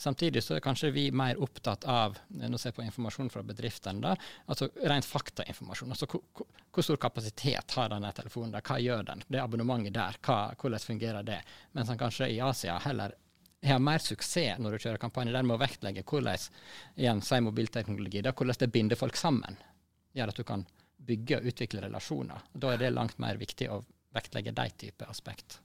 Samtidig 0.00 0.42
så 0.44 0.56
er 0.56 0.64
kanskje 0.64 0.92
vi 0.94 1.10
mer 1.12 1.40
opptatt 1.42 1.84
av 1.90 2.16
nå 2.28 2.58
ser 2.58 2.70
jeg 2.70 2.78
på 2.78 2.84
informasjon 2.86 3.30
fra 3.32 3.42
bedriftene, 3.46 4.00
da, 4.00 4.14
altså 4.46 4.70
rent 4.88 5.08
faktainformasjon. 5.08 5.92
altså 5.92 6.08
hvor, 6.08 6.82
stor 6.82 7.00
kapasitet 7.00 7.76
har 7.76 7.92
denne 7.92 8.12
telefonen, 8.16 8.54
der, 8.56 8.64
hva 8.64 8.78
gjør 8.80 9.04
den, 9.10 9.24
det 9.28 9.42
abonnementet 9.42 9.94
der, 9.96 10.18
hva, 10.24 10.38
hvordan 10.60 10.86
fungerer 10.88 11.26
det? 11.26 11.40
Mens 11.76 11.92
han 11.92 12.00
kanskje 12.00 12.30
i 12.32 12.40
Asia 12.40 12.78
heller 12.84 13.16
har 13.66 13.82
mer 13.82 13.98
suksess 13.98 14.60
når 14.60 14.76
du 14.76 14.84
kjører 14.84 15.00
kampanje 15.02 15.32
der 15.34 15.44
med 15.46 15.56
å 15.56 15.60
vektlegge 15.60 16.04
hvordan 16.06 16.48
igjen, 16.94 17.22
si 17.24 17.40
mobilteknologi, 17.42 18.22
da, 18.24 18.32
hvordan 18.32 18.60
det 18.62 18.72
binder 18.72 19.00
folk 19.00 19.16
sammen. 19.18 19.58
Gjør 20.16 20.32
at 20.32 20.40
du 20.40 20.44
kan 20.48 20.64
bygge 21.06 21.40
og 21.40 21.50
utvikle 21.50 21.84
relasjoner. 21.84 22.48
Da 22.52 22.72
er 22.72 22.80
det 22.80 22.94
langt 22.94 23.18
mer 23.22 23.38
viktig 23.40 23.68
å 23.70 23.82
vektlegge 24.16 24.54
de 24.56 24.68
type 24.84 25.08
aspekt. 25.10 25.60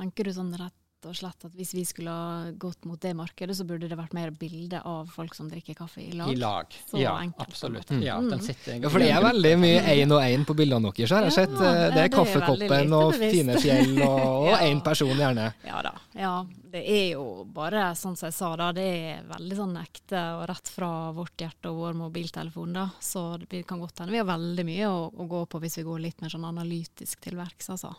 Tenker 0.00 0.28
du 0.28 0.34
sånn 0.34 0.54
rett 0.56 0.79
og 1.08 1.14
slett 1.16 1.44
at 1.48 1.54
hvis 1.56 1.72
vi 1.74 1.84
skulle 1.88 2.12
ha 2.12 2.50
gått 2.60 2.84
mot 2.84 3.00
det 3.00 3.14
markedet, 3.16 3.56
så 3.56 3.64
burde 3.64 3.88
det 3.88 3.96
vært 3.98 4.12
mer 4.16 4.30
bilde 4.36 4.80
av 4.84 5.08
folk 5.12 5.34
som 5.34 5.48
drikker 5.50 5.74
kaffe 5.78 6.02
i 6.04 6.12
lag? 6.12 6.28
I 6.32 6.36
lag, 6.36 6.76
så 6.90 7.00
ja 7.00 7.14
enkelt, 7.22 7.48
absolutt. 7.48 7.90
Mm. 7.90 8.02
Ja, 8.04 8.18
ja, 8.20 8.90
for 8.90 8.98
det 9.00 9.10
er 9.14 9.24
veldig 9.24 9.52
mye 9.62 9.80
én 9.94 10.12
og 10.16 10.20
én 10.24 10.44
på 10.48 10.56
bildene 10.58 10.92
deres. 10.92 11.10
her. 11.14 11.28
jeg 11.28 11.36
sett. 11.38 11.54
Ja, 11.56 11.60
det 11.60 11.84
er 11.86 11.94
det 11.96 12.04
er 12.04 12.12
kaffekoppen 12.14 12.92
og 12.98 13.14
fine 13.16 13.56
fjell 13.60 13.96
og 14.04 14.46
Ja. 14.50 14.58
én 14.66 14.82
person 14.84 15.14
gjerne. 15.16 15.52
Ja 15.66 15.80
da. 15.86 15.94
Ja, 16.18 16.34
det 16.72 16.82
er 16.84 17.06
jo 17.14 17.44
bare 17.54 17.90
sånn 17.98 18.16
som 18.18 18.26
jeg 18.28 18.34
sa, 18.36 18.52
da. 18.58 18.70
Det 18.76 18.84
er 18.84 19.24
veldig 19.30 19.56
sånn 19.56 19.76
ekte 19.80 20.20
og 20.40 20.44
rett 20.50 20.68
fra 20.68 20.90
vårt 21.16 21.38
hjerte 21.40 21.70
og 21.70 21.80
vår 21.84 21.98
mobiltelefon, 22.02 22.72
da. 22.76 22.88
Så 23.00 23.24
det 23.48 23.64
kan 23.68 23.80
godt 23.80 24.02
hende 24.02 24.12
vi 24.14 24.20
har 24.22 24.28
veldig 24.28 24.64
mye 24.66 24.90
å, 24.90 25.08
å 25.10 25.26
gå 25.30 25.44
på 25.50 25.60
hvis 25.62 25.78
vi 25.80 25.86
går 25.88 26.04
litt 26.06 26.20
mer 26.22 26.32
sånn 26.34 26.44
analytisk 26.50 27.20
til 27.24 27.38
verks, 27.40 27.70
altså. 27.74 27.94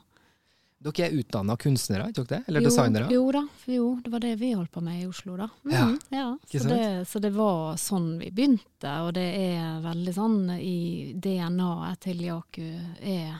Dere 0.82 1.06
er 1.08 1.14
utdanna 1.20 1.54
kunstnere, 1.62 2.08
ikke 2.10 2.24
dere 2.26 2.30
det? 2.40 2.40
Eller 2.50 2.64
jo, 2.64 2.70
designere? 2.72 3.10
Jo 3.14 3.26
da, 3.36 3.42
jo, 3.70 3.90
det 4.02 4.12
var 4.16 4.24
det 4.24 4.32
vi 4.40 4.48
holdt 4.58 4.72
på 4.74 4.82
med 4.82 5.02
i 5.04 5.06
Oslo, 5.06 5.36
da. 5.38 5.50
Ja, 5.70 5.84
Mhm, 5.86 6.00
ja. 6.10 6.38
Så, 6.50 6.64
det, 6.68 7.08
så 7.10 7.20
det 7.22 7.30
var 7.36 7.76
sånn 7.78 8.08
vi 8.18 8.32
begynte, 8.32 8.96
og 9.06 9.14
det 9.14 9.28
er 9.44 9.82
veldig 9.84 10.14
sånn 10.16 10.40
i 10.58 11.14
DNA-et 11.22 12.00
til 12.08 12.24
Jaku 12.26 12.66
er 13.02 13.38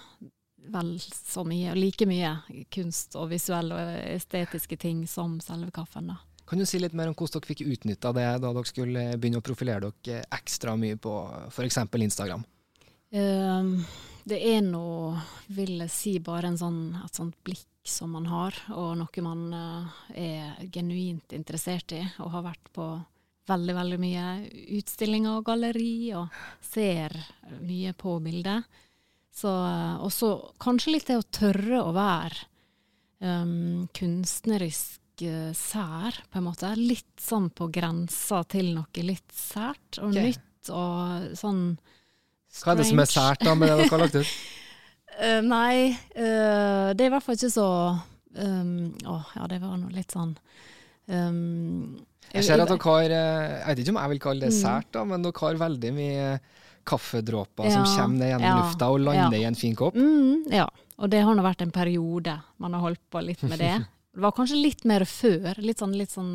vel 0.72 0.92
så 1.02 1.42
mye, 1.44 1.72
og 1.74 1.80
like 1.82 2.06
mye 2.06 2.36
kunst 2.70 3.16
og 3.18 3.32
visuelle 3.34 3.74
og 3.74 3.96
estetiske 4.14 4.78
ting 4.78 5.08
som 5.10 5.40
selve 5.42 5.72
kaffen, 5.74 6.14
da. 6.14 6.20
Kan 6.46 6.60
du 6.60 6.66
si 6.70 6.78
litt 6.84 6.94
mer 6.94 7.08
om 7.10 7.16
hvordan 7.16 7.40
dere 7.42 7.48
fikk 7.56 7.62
utnytta 7.66 8.12
det 8.14 8.28
da 8.44 8.52
dere 8.54 8.68
skulle 8.70 9.08
begynne 9.18 9.40
å 9.42 9.46
profilere 9.46 9.90
dere 10.04 10.22
ekstra 10.38 10.76
mye 10.78 10.98
på 11.02 11.14
f.eks. 11.50 11.78
Instagram? 11.96 12.44
Ehm, 13.12 13.84
det 14.32 14.40
er 14.54 14.62
nå, 14.64 14.86
vil 15.52 15.82
jeg 15.84 15.92
si, 15.92 16.16
bare 16.24 16.52
en 16.52 16.60
sånn, 16.60 16.82
et 17.04 17.18
sånt 17.18 17.36
blikk 17.46 17.68
som 17.88 18.14
man 18.16 18.28
har, 18.30 18.56
og 18.78 18.94
noe 19.00 19.24
man 19.26 19.42
eh, 19.58 20.04
er 20.24 20.70
genuint 20.72 21.34
interessert 21.36 21.96
i, 21.98 22.04
og 22.22 22.32
har 22.36 22.46
vært 22.52 22.72
på 22.76 22.86
veldig, 23.50 23.76
veldig 23.76 24.00
mye 24.02 24.26
utstillinger 24.78 25.40
og 25.40 25.46
galleri, 25.50 26.14
og 26.16 26.32
ser 26.64 27.16
mye 27.60 27.94
på 27.98 28.16
bildet. 28.24 28.80
Så, 29.34 29.52
eh, 29.52 29.96
og 30.00 30.12
så 30.14 30.34
kanskje 30.62 30.96
litt 30.96 31.10
det 31.10 31.20
å 31.20 31.30
tørre 31.34 31.84
å 31.84 31.94
være 31.96 32.48
um, 33.24 33.88
kunstnerisk 33.98 35.26
eh, 35.26 35.52
sær, 35.58 36.22
på 36.30 36.40
en 36.40 36.48
måte. 36.48 36.74
Litt 36.80 37.16
sånn 37.20 37.50
på 37.56 37.70
grensa 37.74 38.44
til 38.52 38.74
noe 38.78 39.08
litt 39.08 39.34
sært 39.36 40.00
og 40.02 40.14
okay. 40.14 40.32
nytt, 40.32 40.72
og 40.76 41.34
sånn 41.40 41.66
Hva 42.62 42.74
er 42.74 42.82
det 42.82 42.88
som 42.90 43.00
er 43.00 43.10
sært 43.10 43.44
da 43.48 43.54
med 43.56 43.70
det 43.72 43.78
dere 43.80 43.90
har 43.94 44.02
lagt 44.04 44.18
ut? 44.20 44.32
uh, 45.22 45.42
nei, 45.56 45.92
uh, 46.18 46.92
det 46.94 47.06
er 47.06 47.10
i 47.10 47.14
hvert 47.16 47.26
fall 47.26 47.38
ikke 47.40 47.52
så 47.54 47.68
um, 48.36 48.72
Å 49.08 49.18
ja, 49.38 49.48
det 49.52 49.60
var 49.64 49.78
noe 49.80 49.94
litt 49.96 50.12
sånn 50.12 50.34
um, 51.08 52.00
Jeg 52.34 52.48
ser 52.48 52.64
at 52.64 52.72
dere 52.72 52.82
har 52.86 53.16
eh, 53.18 53.54
Jeg 53.62 53.68
vet 53.72 53.84
ikke 53.84 53.94
om 53.96 54.02
jeg 54.04 54.14
vil 54.16 54.24
kalle 54.28 54.46
det 54.48 54.52
Mm. 54.54 54.60
sært, 54.62 54.90
da, 54.96 55.06
men 55.08 55.24
dere 55.26 55.46
har 55.46 55.62
veldig 55.66 55.94
mye 55.96 56.28
kaffedråper 56.88 57.68
Ja, 57.70 57.74
som 57.78 57.86
kommer 57.96 58.18
ned 58.24 58.32
gjennom 58.34 58.48
ja, 58.50 58.60
lufta 58.64 58.88
og 58.92 59.02
lander 59.06 59.38
ja. 59.38 59.42
i 59.44 59.48
en 59.52 59.58
fin 59.60 59.76
kopp. 59.78 59.96
Mm, 59.96 60.48
ja, 60.52 60.66
og 60.98 61.12
det 61.14 61.20
har 61.22 61.36
nå 61.38 61.44
vært 61.46 61.62
en 61.62 61.74
periode 61.76 62.34
man 62.58 62.74
har 62.74 62.82
holdt 62.88 63.04
på 63.14 63.22
litt 63.22 63.44
med 63.48 63.60
det. 63.62 63.74
Det 64.12 64.20
var 64.26 64.34
kanskje 64.36 64.58
litt 64.60 64.82
mer 64.84 65.06
før. 65.08 65.56
Litt 65.64 65.80
sånn, 65.80 65.94
litt 65.96 66.12
sånn 66.12 66.32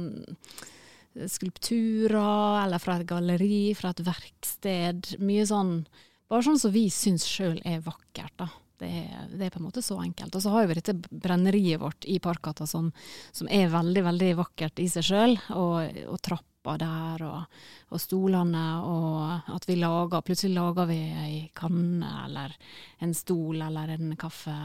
skulpturer, 1.30 2.64
eller 2.64 2.82
fra 2.82 2.98
et 2.98 3.08
galleri, 3.08 3.70
fra 3.78 3.92
et 3.94 4.04
verksted. 4.06 5.16
Mye 5.22 5.46
sånn 5.48 5.80
Bare 6.26 6.42
sånn 6.42 6.58
som 6.58 6.72
vi 6.74 6.88
syns 6.90 7.22
sjøl 7.22 7.60
er 7.62 7.84
vakkert, 7.84 8.32
da. 8.40 8.48
Det 8.80 8.88
er, 8.90 9.28
det 9.30 9.46
er 9.46 9.52
på 9.54 9.60
en 9.60 9.68
måte 9.68 9.82
så 9.84 10.00
enkelt. 10.02 10.34
Og 10.34 10.42
så 10.42 10.50
har 10.52 10.66
vi 10.68 10.74
dette 10.76 10.96
brenneriet 11.08 11.78
vårt 11.80 12.04
i 12.10 12.18
Parkgata 12.18 12.66
som, 12.66 12.90
som 13.32 13.46
er 13.46 13.70
veldig, 13.72 14.02
veldig 14.08 14.32
vakkert 14.42 14.82
i 14.82 14.88
seg 14.90 15.06
sjøl. 15.06 15.36
Og, 15.54 16.00
og 16.10 16.18
trappa 16.26 16.74
der, 16.82 17.22
og, 17.28 17.62
og 17.94 18.02
stolene, 18.02 18.64
og 18.90 19.54
at 19.54 19.68
vi 19.70 19.78
lager 19.78 20.26
Plutselig 20.26 20.58
lager 20.58 20.90
vi 20.90 20.98
ei 21.14 21.38
kanne 21.56 22.10
eller 22.26 22.58
en 23.06 23.14
stol 23.14 23.62
eller 23.68 23.94
en 23.94 24.16
kaffe 24.18 24.56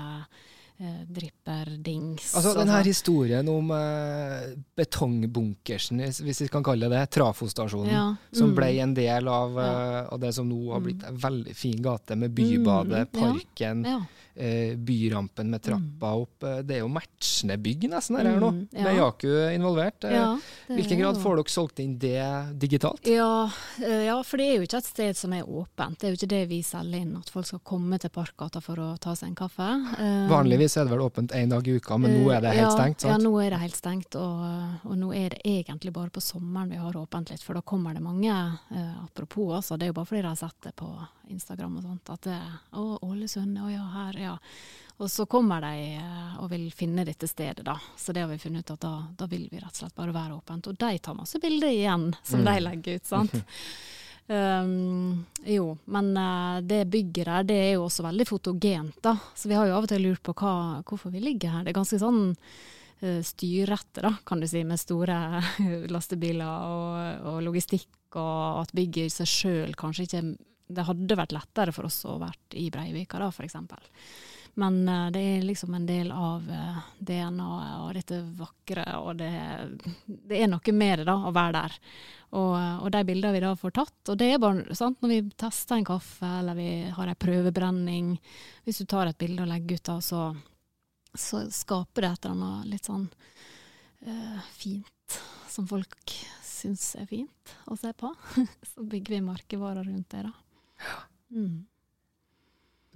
eh, 0.82 1.02
dripperdings. 1.08 2.32
Altså, 2.36 2.54
denne 2.58 2.80
historien 2.86 3.50
om 3.52 3.72
eh, 3.76 4.54
betongbunkersen, 4.78 6.02
hvis 6.26 6.42
vi 6.46 6.50
kan 6.52 6.66
kalle 6.66 6.90
det 6.92 7.04
trafostasjonen, 7.16 7.92
Ja, 7.92 8.06
som 8.34 8.52
mm. 8.52 8.56
ble 8.58 8.72
en 8.86 8.96
del 8.98 9.30
av, 9.32 9.60
eh, 9.62 10.00
av 10.14 10.20
det 10.24 10.34
som 10.38 10.50
nå 10.50 10.62
har 10.74 10.84
blitt 10.86 11.06
en 11.08 11.22
veldig 11.22 11.56
fin 11.58 11.78
gate, 11.82 12.16
med 12.16 12.34
Bybadet, 12.36 13.08
Mm, 13.12 13.22
ja, 13.22 13.22
parken, 13.22 13.86
ja. 13.86 14.02
Eh, 14.36 14.76
byrampen 14.76 15.50
med 15.50 15.62
trappa 15.62 16.14
opp. 16.22 16.44
eh, 16.44 16.62
Det 16.62 16.76
er 16.78 16.80
jo 16.80 16.88
matchende 16.90 17.58
bygg 17.62 17.90
nesten 17.90 18.18
her, 18.18 18.26
her 18.32 18.40
nå, 18.40 18.52
Mm, 18.52 18.68
ja. 18.74 18.84
med 18.84 18.96
Jaku 18.96 19.28
involvert. 19.56 20.04
Eh, 20.04 20.12
Ja, 20.16 20.38
I 20.70 20.74
hvilken 20.74 21.00
grad 21.00 21.18
får 21.18 21.36
dere 21.36 21.50
solgt 21.50 21.80
inn 21.80 21.98
det 21.98 22.60
digitalt? 22.60 23.06
Ja, 23.08 23.50
ja, 23.80 24.22
for 24.24 24.38
det 24.38 24.46
er 24.48 24.56
jo 24.58 24.68
ikke 24.68 24.78
et 24.78 24.86
sted 24.86 25.16
som 25.18 25.34
er 25.34 25.44
åpent. 25.44 25.98
Det 26.00 26.08
er 26.08 26.12
jo 26.16 26.18
ikke 26.20 26.30
det 26.30 26.50
vi 26.50 26.62
selger 26.64 27.02
inn, 27.02 27.16
at 27.18 27.30
folk 27.30 27.46
skal 27.46 27.60
komme 27.60 28.00
til 28.00 28.10
Parkgata 28.10 28.62
for 28.62 28.76
å 28.76 29.00
ta 29.00 29.14
seg 29.16 29.30
en 29.30 29.36
kaffe. 29.36 29.70
Vanligvis 30.30 30.78
er 30.78 30.86
det 30.86 30.92
vel 30.92 31.06
åpent 31.10 31.32
én 31.36 31.50
dag 31.50 31.68
i 31.68 31.76
uka, 31.78 31.98
men 32.00 32.12
nå 32.24 32.32
er 32.36 32.42
det 32.42 32.54
helt 32.56 32.72
stengt, 32.78 33.04
Ja, 33.10 33.18
nå 33.18 33.34
er 33.44 33.50
det 33.52 33.60
helt 33.60 33.76
stengt, 33.76 34.16
og, 34.16 34.80
og 34.86 34.98
nå 34.98 35.14
er 35.16 35.30
det 35.30 35.42
egentlig 35.46 35.94
bare 35.94 36.10
på 36.10 36.22
sommeren 36.22 36.70
vi 36.70 36.78
har 36.78 36.94
åpent 36.94 37.30
litt, 37.32 37.42
for 37.44 37.54
da 37.54 37.62
kommer 37.62 37.94
det 37.94 38.02
mange 38.02 38.32
Apropos, 39.04 39.54
altså, 39.56 39.78
det 39.78 39.86
er 39.86 39.92
jo 39.92 39.94
bare 39.94 40.06
fordi 40.06 40.22
de 40.22 40.28
har 40.28 40.36
sett 40.40 40.62
det 40.64 40.76
på 40.76 40.88
Instagram 41.32 41.80
og 41.80 41.86
sånt, 41.88 42.12
at 42.14 42.28
å, 42.78 42.86
Ålesund, 43.08 43.58
å 43.64 43.70
ja, 43.72 43.84
her, 43.98 44.20
ja. 44.22 44.38
Og 45.02 45.10
så 45.10 45.26
kommer 45.26 45.64
de 45.66 45.96
eh, 45.98 46.34
og 46.44 46.52
vil 46.52 46.68
finne 46.78 47.02
dette 47.08 47.26
stedet, 47.28 47.64
da. 47.66 47.74
Så 47.98 48.14
det 48.14 48.22
har 48.22 48.30
vi 48.30 48.38
funnet 48.38 48.68
ut 48.68 48.76
at 48.76 48.84
da, 48.86 48.92
da 49.18 49.26
vil 49.32 49.48
vi 49.50 49.58
rett 49.58 49.72
og 49.74 49.80
slett 49.82 49.96
bare 49.98 50.14
være 50.14 50.36
åpent. 50.38 50.68
Og 50.70 50.78
de 50.78 50.92
tar 51.02 51.18
masse 51.18 51.40
bilder 51.42 51.72
igjen, 51.74 52.12
som 52.22 52.44
Mm. 52.44 52.46
de 52.52 52.60
legger 52.68 53.00
ut, 53.00 53.08
sant. 53.10 53.34
Um, 54.28 55.26
jo, 55.58 55.78
men 55.86 56.12
uh, 56.18 56.60
det 56.62 56.84
bygget 56.94 57.26
der, 57.26 57.48
det 57.50 57.58
er 57.64 57.72
jo 57.80 57.88
også 57.88 58.06
veldig 58.06 58.28
fotogent, 58.30 59.00
da. 59.04 59.16
Så 59.36 59.50
vi 59.50 59.58
har 59.58 59.66
jo 59.68 59.80
av 59.80 59.88
og 59.88 59.90
til 59.90 60.06
lurt 60.06 60.22
på 60.24 60.36
hva, 60.38 60.54
hvorfor 60.86 61.12
vi 61.16 61.24
ligger 61.26 61.56
her. 61.56 61.66
Det 61.66 61.74
er 61.74 61.80
ganske 61.82 62.00
sånn 62.00 62.22
uh, 62.36 63.20
styrrette, 63.26 64.04
da, 64.06 64.14
kan 64.28 64.40
du 64.44 64.48
si, 64.48 64.62
med 64.68 64.80
store 64.80 65.18
lastebiler 65.96 66.46
og, 66.46 67.26
og 67.34 67.42
logistikk, 67.50 67.90
og 68.22 68.62
at 68.68 68.74
bygget 68.78 69.08
i 69.10 69.18
seg 69.18 69.34
sjøl 69.34 69.76
kanskje 69.80 70.06
ikke 70.08 70.24
Det 70.76 70.86
hadde 70.88 71.18
vært 71.20 71.36
lettere 71.36 71.74
for 71.76 71.90
oss 71.90 72.04
å 72.10 72.20
vært 72.22 72.56
i 72.60 72.70
Breivika, 72.74 73.20
da, 73.22 73.32
eksempel. 73.44 73.84
Men 74.60 74.88
uh, 74.88 75.12
det 75.12 75.20
er 75.20 75.46
liksom 75.46 75.74
en 75.74 75.86
del 75.88 76.12
av 76.12 76.48
uh, 76.50 76.80
DNA-et 77.00 77.78
og 77.82 77.94
dette 77.96 78.20
vakre, 78.36 78.86
og 79.00 79.22
det, 79.22 79.32
det 80.06 80.42
er 80.42 80.50
noe 80.52 80.76
med 80.76 81.00
det, 81.00 81.08
da, 81.08 81.16
å 81.28 81.32
være 81.36 81.56
der. 81.56 81.78
Og, 82.32 82.56
og 82.56 82.92
de 82.92 83.04
bildene 83.08 83.36
vi 83.36 83.44
da 83.44 83.52
får 83.60 83.76
tatt, 83.76 84.12
og 84.12 84.20
det 84.20 84.30
er 84.34 84.44
bare 84.44 84.76
sant, 84.78 85.00
når 85.04 85.14
vi 85.14 85.22
tester 85.40 85.80
en 85.80 85.88
kaffe, 85.88 86.28
eller 86.42 86.56
vi 86.56 86.70
har 86.96 87.12
en 87.12 87.20
prøvebrenning 87.20 88.14
Hvis 88.64 88.80
du 88.80 88.86
tar 88.88 89.10
et 89.10 89.20
bilde 89.20 89.44
og 89.44 89.52
legger 89.52 89.80
ut 89.80 89.90
da, 89.90 89.98
så, 90.04 90.22
så 91.12 91.46
skaper 91.52 92.08
det 92.08 92.12
et 92.12 92.28
eller 92.28 92.38
annet 92.38 92.70
litt 92.72 92.88
sånn 92.88 93.08
uh, 94.08 94.52
fint, 94.56 95.20
som 95.52 95.68
folk 95.68 96.16
syns 96.46 96.94
er 97.00 97.10
fint 97.10 97.56
å 97.72 97.76
se 97.80 97.92
på. 97.98 98.14
så 98.74 98.84
bygger 98.88 99.18
vi 99.18 99.26
merkevarer 99.26 99.88
rundt 99.88 100.12
det, 100.14 100.28
da. 100.28 100.51
Mm. 101.32 101.66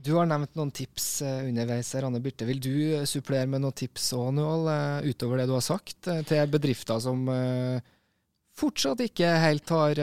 Du 0.05 0.11
har 0.13 0.27
nevnt 0.29 0.57
noen 0.59 0.73
tips 0.75 1.21
eh, 1.25 1.45
underveis 1.47 1.89
her, 1.95 2.05
Anne 2.05 2.19
Birte. 2.21 2.45
Vil 2.45 2.59
du 2.61 2.73
eh, 2.97 3.05
supplere 3.09 3.47
med 3.49 3.63
noen 3.63 3.75
tips 3.75 4.11
òg, 4.17 4.41
eh, 4.41 5.07
utover 5.09 5.41
det 5.41 5.47
du 5.49 5.55
har 5.55 5.63
sagt, 5.65 6.09
til 6.29 6.51
bedrifter 6.51 6.99
som 7.01 7.23
fortsatt 8.55 9.01
ikke 9.07 9.31
helt 9.41 9.71
har 9.73 10.01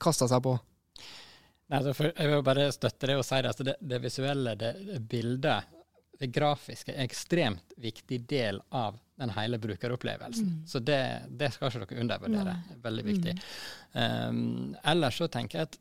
kasta 0.00 0.28
seg 0.28 0.42
på? 0.44 0.56
Nei, 1.70 1.78
altså 1.78 1.94
for, 1.96 2.10
jeg 2.10 2.32
vil 2.32 2.42
bare 2.44 2.66
støtte 2.74 3.08
det 3.08 3.16
og 3.20 3.24
si 3.24 3.38
det. 3.38 3.52
Altså 3.52 3.68
det, 3.68 3.76
det 3.80 4.02
visuelle, 4.02 4.56
det, 4.60 4.72
det 4.88 5.00
bildet, 5.08 5.70
det 6.20 6.28
grafiske, 6.32 6.92
er 6.92 6.98
en 6.98 7.08
ekstremt 7.08 7.78
viktig 7.80 8.20
del 8.28 8.60
av 8.74 8.98
den 9.20 9.30
hele 9.36 9.58
brukeropplevelsen. 9.62 10.50
Mm. 10.50 10.66
Så 10.68 10.82
det, 10.82 11.00
det 11.30 11.52
skal 11.54 11.70
ikke 11.70 11.94
dere 11.94 12.04
undervurdere. 12.04 12.58
Nei. 12.58 12.78
Veldig 12.84 13.04
viktig. 13.06 13.34
Um, 13.94 14.74
ellers 14.82 15.20
så 15.22 15.30
tenker 15.30 15.60
jeg 15.60 15.70
at 15.70 15.80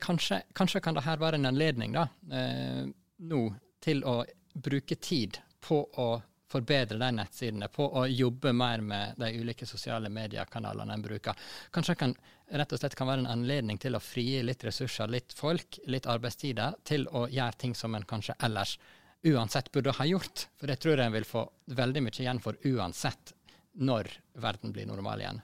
kanskje, 0.00 0.42
kanskje 0.54 0.80
kan 0.80 0.94
det 0.94 1.06
her 1.06 1.20
være 1.20 1.40
en 1.40 1.50
anledning 1.50 1.96
da, 1.96 2.08
eh, 2.32 2.84
nå 3.18 3.42
til 3.82 4.04
å 4.04 4.22
bruke 4.54 4.96
tid 4.96 5.38
på 5.60 5.80
å 5.98 6.10
forbedre 6.52 6.98
de 7.00 7.08
nettsidene, 7.16 7.68
på 7.72 7.86
å 7.96 8.04
jobbe 8.06 8.52
mer 8.52 8.82
med 8.84 9.16
de 9.20 9.30
ulike 9.40 9.66
sosiale 9.66 10.10
mediekanalene 10.12 10.94
en 10.94 11.04
bruker. 11.04 11.38
Kanskje 11.72 11.96
kan, 11.98 12.14
rett 12.52 12.74
og 12.74 12.82
slett 12.82 12.96
kan 12.98 13.08
være 13.08 13.24
en 13.24 13.30
anledning 13.32 13.80
til 13.80 13.96
å 13.96 14.02
frigi 14.02 14.42
litt 14.44 14.64
ressurser, 14.68 15.08
litt 15.08 15.32
folk, 15.36 15.80
litt 15.88 16.08
arbeidstider, 16.10 16.76
til 16.84 17.06
å 17.08 17.24
gjøre 17.32 17.60
ting 17.64 17.76
som 17.78 17.94
en 17.96 18.04
kanskje 18.08 18.36
ellers 18.44 18.76
uansett 19.22 19.70
burde 19.72 19.94
ha 19.96 20.08
gjort. 20.08 20.48
For 20.58 20.68
det 20.68 20.80
tror 20.82 20.98
jeg 20.98 21.06
en 21.06 21.16
vil 21.16 21.28
få 21.28 21.46
veldig 21.78 22.04
mye 22.04 22.20
igjen 22.20 22.42
for 22.42 22.58
uansett 22.68 23.32
når 23.80 24.10
verden 24.42 24.74
blir 24.74 24.88
normal 24.90 25.24
igjen. 25.24 25.40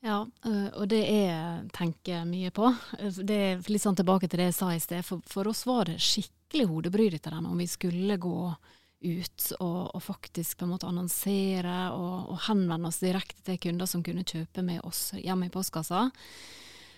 Ja, 0.00 0.22
øh, 0.46 0.68
og 0.78 0.88
det 0.92 1.00
er 1.10 1.64
tenker 1.74 2.24
mye 2.28 2.50
på. 2.54 2.70
Øh, 3.00 3.12
Det 3.26 3.36
er 3.36 3.62
litt 3.68 3.82
sånn 3.82 3.98
tilbake 3.98 4.28
til 4.28 4.38
det 4.38 4.50
jeg 4.52 4.58
sa 4.58 4.72
i 4.74 4.82
sted. 4.82 5.02
For, 5.04 5.22
for 5.26 5.48
oss 5.50 5.64
var 5.66 5.90
det 5.90 5.98
skikkelig 5.98 6.68
hodebry 6.70 7.08
dette 7.10 7.30
der, 7.30 7.42
om 7.42 7.58
vi 7.58 7.66
skulle 7.66 8.16
gå 8.16 8.54
ut 8.98 9.52
og, 9.60 9.94
og 9.94 10.02
faktisk 10.02 10.58
på 10.58 10.66
en 10.66 10.72
måte 10.72 10.88
annonsere 10.88 11.90
og, 11.94 12.32
og 12.32 12.40
henvende 12.48 12.90
oss 12.90 12.98
direkte 12.98 13.42
til 13.46 13.58
kunder 13.62 13.86
som 13.86 14.02
kunne 14.02 14.26
kjøpe 14.26 14.62
med 14.66 14.82
oss 14.86 15.12
hjemme 15.18 15.46
i 15.46 15.52
postkassa. 15.54 16.08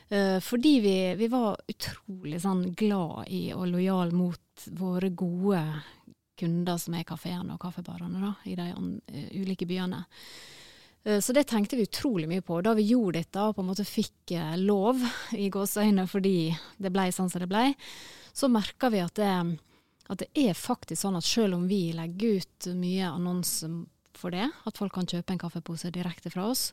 Eh, 0.08 0.38
fordi 0.40 0.80
vi, 0.80 0.96
vi 1.20 1.28
var 1.32 1.60
utrolig 1.68 2.40
sånn 2.42 2.70
glad 2.76 3.28
i 3.28 3.50
og 3.56 3.68
lojal 3.70 4.12
mot 4.16 4.68
våre 4.80 5.12
gode 5.12 5.60
kunder 6.40 6.80
som 6.80 6.96
er 6.96 7.04
kafeene 7.04 7.54
og 7.54 7.60
kaffebarene 7.60 8.32
i 8.48 8.56
de 8.58 8.70
eh, 8.72 9.28
ulike 9.40 9.68
byene. 9.68 10.04
Eh, 11.04 11.20
Så 11.20 11.32
det 11.32 11.44
tenkte 11.48 11.76
vi 11.76 11.86
utrolig 11.88 12.28
mye 12.28 12.42
på. 12.44 12.60
Da 12.62 12.74
vi 12.74 12.82
gjorde 12.90 13.20
dette 13.22 13.40
og 13.40 13.56
på 13.56 13.64
en 13.64 13.70
måte 13.70 13.86
fikk 13.88 14.34
eh, 14.36 14.56
lov 14.60 15.00
i 15.32 15.48
gåseøyne 15.52 16.06
fordi 16.10 16.52
det 16.78 16.92
ble 16.92 17.08
sånn 17.12 17.30
som 17.32 17.40
det 17.40 17.50
ble, 17.50 17.70
så 18.32 18.50
merka 18.52 18.90
vi 18.92 19.00
at 19.02 19.14
det, 19.18 19.30
at 20.10 20.18
det 20.22 20.28
er 20.34 20.54
faktisk 20.54 21.02
sånn 21.02 21.16
at 21.18 21.26
selv 21.26 21.56
om 21.56 21.66
vi 21.70 21.90
legger 21.96 22.40
ut 22.40 22.70
mye 22.78 23.08
annonser 23.10 23.80
for 24.20 24.34
det, 24.34 24.50
at 24.66 24.76
folk 24.76 24.92
kan 24.92 25.08
kjøpe 25.08 25.32
en 25.32 25.40
kaffepose 25.40 25.90
direkte 25.94 26.30
fra 26.30 26.50
oss, 26.52 26.70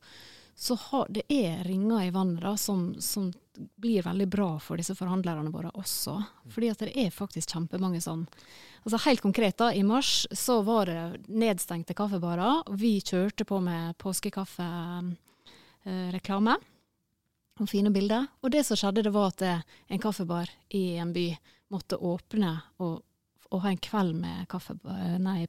så 0.60 0.76
har, 0.76 1.06
det 1.10 1.22
er 1.30 1.63
ringer 1.63 2.08
i 2.08 2.10
vannet 2.10 2.41
da, 2.41 2.58
som, 2.58 3.02
som 3.02 3.34
blir 3.76 4.04
veldig 4.04 4.28
bra 4.28 4.60
for 4.60 4.78
disse 4.82 4.96
forhandlerne 4.98 5.52
våre 5.54 5.70
også. 5.78 6.24
Fordi 6.50 6.70
at 6.74 6.80
det 6.82 6.98
er 6.98 7.12
faktisk 7.13 7.50
kjempemange 7.54 8.02
sånn. 8.02 8.28
Altså 8.82 8.98
Helt 9.06 9.22
konkret, 9.22 9.58
da, 9.62 9.70
i 9.74 9.84
mars 9.86 10.26
så 10.34 10.62
var 10.65 10.86
det 10.89 11.17
nedstengte 11.30 11.93
kaffebarer. 11.98 12.63
Vi 12.74 13.02
kjørte 13.06 13.46
på 13.46 13.60
med 13.62 13.98
påskekaffereklame 14.02 16.58
og 17.62 17.70
fine 17.70 17.91
bilder. 17.93 18.26
Og 18.41 18.52
det 18.58 18.65
som 18.65 18.78
skjedde, 18.82 19.06
det 19.06 19.13
var 19.13 19.30
at 19.36 19.41
eh, 19.46 19.62
en 19.93 20.02
kaffebar 20.02 20.50
i 20.74 20.98
en 20.98 21.13
by 21.13 21.38
måtte 21.74 21.98
åpne 22.02 22.62
og, 22.82 23.02
og 23.52 23.62
ha 23.62 23.70
en 23.70 23.84
kveld 23.84 24.15
med 24.17 24.48
kaffe, 24.50 24.74
nei, 25.22 25.46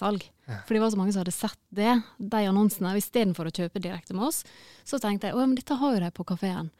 påskekaffesalg. 0.00 0.30
For 0.66 0.74
det 0.74 0.80
var 0.80 0.90
så 0.90 0.96
mange 0.96 1.12
som 1.12 1.20
hadde 1.20 1.32
sett 1.32 1.58
det, 1.70 2.00
de 2.18 2.46
annonsene. 2.46 2.92
og 2.92 2.98
Istedenfor 2.98 3.46
å 3.46 3.54
kjøpe 3.54 3.80
direkte 3.80 4.14
med 4.14 4.28
oss, 4.28 4.44
så 4.84 4.98
tenkte 4.98 5.28
jeg 5.28 5.36
å, 5.36 5.46
men 5.46 5.54
dette 5.54 5.74
har 5.78 5.94
jo 5.94 6.00
de 6.00 6.10
på 6.10 6.24
kafeen 6.24 6.70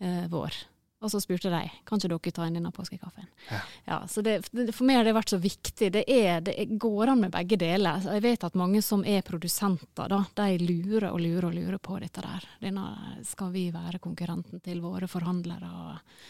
eh, 0.00 0.26
vår. 0.28 0.54
Og 0.98 1.12
så 1.12 1.20
spurte 1.22 1.46
de 1.52 1.60
kan 1.86 2.00
ikke 2.00 2.08
dere 2.10 2.32
ta 2.34 2.46
inn 2.48 2.56
denne 2.58 2.72
påskekaffen. 2.74 3.28
Ja. 3.52 3.60
Ja, 3.86 3.98
så 4.10 4.20
det, 4.20 4.48
det, 4.50 4.72
for 4.74 4.82
meg 4.88 4.98
har 4.98 5.06
det 5.06 5.12
vært 5.14 5.30
så 5.30 5.38
viktig. 5.38 5.92
Det, 5.94 6.02
er, 6.10 6.40
det 6.42 6.56
går 6.74 7.12
an 7.12 7.22
med 7.22 7.30
begge 7.30 7.54
deler. 7.60 8.02
Jeg 8.02 8.24
vet 8.24 8.46
at 8.48 8.58
mange 8.58 8.82
som 8.82 9.04
er 9.06 9.22
produsenter, 9.22 10.10
da, 10.10 10.24
de 10.40 10.58
lurer 10.58 11.12
og 11.12 11.20
lurer 11.22 11.46
og 11.52 11.54
lurer 11.54 11.78
på 11.78 12.00
dette 12.02 12.24
der. 12.24 12.48
Denne, 12.66 12.88
skal 13.22 13.54
vi 13.54 13.68
være 13.70 14.02
konkurrenten 14.02 14.58
til 14.64 14.82
våre 14.82 15.06
forhandlere? 15.06 15.70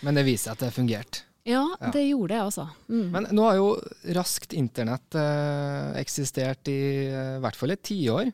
Men 0.04 0.20
det 0.20 0.28
viser 0.28 0.52
at 0.52 0.66
det 0.66 0.74
fungerte. 0.76 1.24
Ja, 1.48 1.64
Ja. 1.80 1.90
det 1.94 2.04
gjorde 2.08 2.34
det, 2.34 2.42
altså. 2.44 2.68
Mm. 2.92 3.06
Men 3.14 3.26
nå 3.34 3.46
har 3.48 3.56
jo 3.58 3.68
raskt 4.18 4.52
internett 4.56 5.16
eh, 5.18 5.96
eksistert 6.02 6.68
i 6.72 6.78
eh, 7.08 7.38
hvert 7.42 7.56
fall 7.58 7.72
et 7.74 7.82
tiår. 7.88 8.30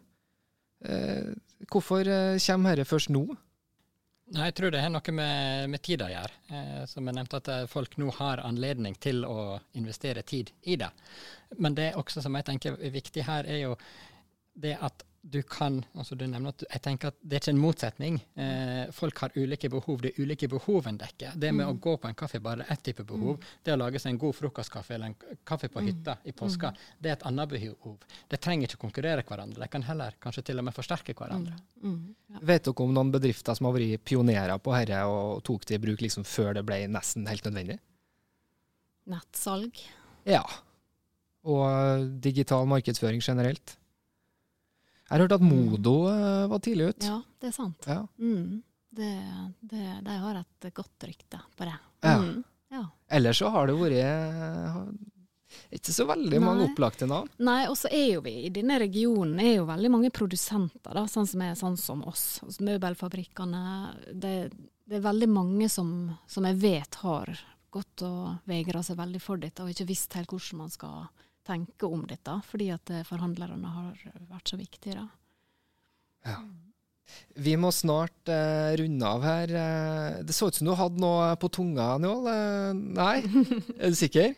Eh, 0.85 1.33
hvorfor 1.71 2.07
eh, 2.11 2.37
kommer 2.45 2.77
dette 2.77 2.91
først 2.91 3.13
nå? 3.15 3.25
Nei, 4.35 4.47
Jeg 4.49 4.55
tror 4.57 4.73
det 4.73 4.81
har 4.81 4.89
noe 4.91 5.13
med, 5.13 5.69
med 5.71 5.83
tid 5.85 6.01
å 6.03 6.09
gjøre. 6.09 6.37
Eh, 6.51 6.83
som 6.89 7.07
jeg 7.07 7.17
nevnte, 7.19 7.41
at 7.43 7.49
eh, 7.53 7.67
folk 7.71 7.97
nå 8.01 8.11
har 8.19 8.41
anledning 8.45 8.97
til 9.01 9.23
å 9.29 9.59
investere 9.77 10.23
tid 10.27 10.51
i 10.65 10.79
det. 10.81 10.89
Men 11.61 11.77
det 11.77 11.91
også 12.01 12.23
som 12.25 12.35
jeg 12.41 12.47
tenker 12.49 12.79
er 12.81 12.95
viktig 12.95 13.27
her, 13.29 13.45
er 13.47 13.61
jo 13.67 13.75
det 14.55 14.77
at 14.81 15.05
du 15.25 15.43
kan 15.43 15.79
altså 15.97 16.17
du 16.19 16.27
nevner 16.29 16.53
at 16.53 16.63
Jeg 16.69 16.83
tenker 16.85 17.09
at 17.09 17.17
det 17.23 17.37
er 17.37 17.41
ikke 17.41 17.53
en 17.55 17.61
motsetning. 17.63 18.17
Eh, 18.37 18.91
folk 18.93 19.21
har 19.23 19.33
ulike 19.37 19.71
behov. 19.73 20.03
Det 20.03 20.11
er 20.13 20.21
ulike 20.21 20.49
behov 20.53 20.89
en 20.91 20.99
dekker. 21.01 21.39
Det 21.41 21.53
med 21.57 21.65
å 21.65 21.77
gå 21.87 21.95
på 22.01 22.11
en 22.11 22.17
kaffebar 22.19 22.61
er 22.61 22.73
ett 22.75 22.83
type 22.85 23.07
behov. 23.09 23.39
Det 23.65 23.73
å 23.73 23.79
lage 23.81 24.03
seg 24.03 24.13
en 24.13 24.19
god 24.21 24.37
frokostkaffe 24.37 24.95
eller 24.95 25.13
en 25.13 25.39
kaffe 25.49 25.71
på 25.73 25.81
hytta 25.87 26.19
i 26.29 26.35
påska, 26.37 26.75
det 27.01 27.11
er 27.11 27.17
et 27.17 27.25
annet 27.31 27.55
behov. 27.55 27.97
Det 28.29 28.41
trenger 28.45 28.69
ikke 28.69 28.83
konkurrere 28.83 29.25
hverandre. 29.25 29.63
De 29.65 29.71
kan 29.73 29.87
heller 29.87 30.19
kanskje 30.21 30.45
til 30.51 30.61
og 30.61 30.69
med 30.69 30.77
forsterke 30.77 31.17
hverandre. 31.17 31.57
Mm. 31.81 32.03
Ja. 32.35 32.43
Vet 32.53 32.69
dere 32.69 32.85
om 32.85 32.93
noen 32.97 33.13
bedrifter 33.15 33.57
som 33.57 33.71
har 33.71 33.79
vært 33.79 34.05
pionerer 34.05 34.61
på 34.61 34.75
dette 34.77 35.01
og 35.09 35.41
tok 35.47 35.65
det 35.71 35.79
i 35.79 35.85
bruk 35.87 36.05
liksom 36.05 36.29
før 36.29 36.53
det 36.59 36.67
ble 36.69 36.83
nesten 36.93 37.25
helt 37.31 37.49
nødvendig? 37.49 37.79
Nettsalg. 39.09 39.81
Ja. 40.29 40.45
og 41.45 42.13
digital 42.25 42.65
markedsføring 42.69 43.21
generelt. 43.25 43.77
Jeg 45.05 45.13
har 45.13 45.25
hørt 45.27 45.37
at 45.37 45.45
Modo 45.45 45.97
uh, 46.09 46.47
var 46.49 46.63
tidlig 46.65 46.93
ut. 46.95 47.07
Ja, 47.07 47.19
det 47.41 47.51
er 47.51 47.57
sant. 47.57 47.89
Ja. 47.89 48.01
Mm. 48.19 48.63
Det, 48.95 49.11
det, 49.61 49.87
de 50.07 50.21
har 50.23 50.39
et 50.39 50.69
godt 50.75 51.05
rykte 51.09 51.41
på 51.59 51.67
det. 51.67 51.75
Ja. 52.01 52.19
Mm. 52.23 52.45
ja. 52.71 52.85
Ellers 53.09 53.41
så 53.43 53.51
har 53.51 53.67
det 53.67 53.75
vært 53.75 53.99
eh, 53.99 54.77
ikke 55.75 55.95
så 55.95 56.07
veldig 56.09 56.41
mange 56.43 56.63
Nei. 56.63 56.69
opplagte 56.71 57.09
navn. 57.11 57.31
Nei, 57.43 57.65
og 57.71 57.77
så 57.79 57.91
er 57.93 58.07
jo 58.15 58.23
vi 58.25 58.37
i 58.47 58.53
denne 58.55 58.79
regionen 58.81 59.41
er 59.43 59.57
jo 59.57 59.67
veldig 59.69 59.91
mange 59.93 60.13
produsenter, 60.15 60.95
da, 60.95 61.05
sånn 61.11 61.29
som 61.31 61.43
er 61.43 61.59
sånn 61.59 61.77
som 61.81 62.05
oss. 62.07 62.25
Altså, 62.47 62.65
møbelfabrikkene. 62.71 63.65
Det, 64.13 64.35
det 64.87 65.01
er 65.01 65.05
veldig 65.09 65.31
mange 65.33 65.69
som, 65.73 65.91
som 66.31 66.47
jeg 66.49 66.61
vet 66.63 67.01
har 67.03 67.35
gått 67.75 68.07
og 68.07 68.47
vegra 68.47 68.85
seg 68.87 69.01
veldig 69.01 69.21
for 69.23 69.43
dette, 69.43 69.65
og 69.65 69.75
ikke 69.75 69.89
visst 69.91 70.15
helt 70.15 70.31
hvordan 70.31 70.63
man 70.63 70.71
skal 70.71 71.09
tenke 71.47 71.89
om 71.89 72.05
dette, 72.09 72.35
fordi 72.49 72.71
at 72.75 72.91
eh, 72.93 73.05
forhandlerne 73.07 73.73
har 73.77 74.05
vært 74.31 74.53
så 74.53 74.59
viktige. 74.61 75.05
da. 76.25 76.37
Vi 77.37 77.57
må 77.61 77.71
snart 77.75 78.31
eh, 78.33 78.73
runde 78.81 79.11
av 79.11 79.27
her. 79.27 79.53
Eh, 79.61 80.23
det 80.25 80.37
så 80.37 80.49
ut 80.49 80.57
som 80.59 80.71
du 80.71 80.75
hadde 80.79 81.03
noe 81.03 81.35
på 81.41 81.51
tunga, 81.53 81.95
Njål. 82.01 82.31
Nei? 82.97 83.19
Er 83.79 83.93
du 83.93 83.99
sikker? 83.99 84.33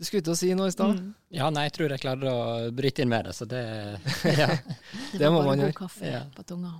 Du 0.00 0.06
skulle 0.08 0.24
ut 0.24 0.32
å 0.32 0.38
si 0.38 0.54
noe 0.56 0.70
i 0.70 0.72
stad? 0.72 0.96
Mm. 0.96 1.08
Ja, 1.36 1.50
nei, 1.52 1.66
jeg 1.68 1.74
tror 1.76 1.92
jeg 1.92 2.00
klarte 2.00 2.30
å 2.32 2.70
bryte 2.72 3.04
inn 3.04 3.10
med 3.12 3.26
det, 3.28 3.34
så 3.36 3.44
det, 3.44 3.60
ja. 4.40 4.46
Det, 4.48 5.18
Det 5.20 5.26
var 5.28 5.42
bare 5.42 5.50
man 5.50 5.64
god 5.66 5.76
kaffe 5.76 6.08
Ja. 6.08 6.22
på 6.32 6.44
tunga. 6.48 6.78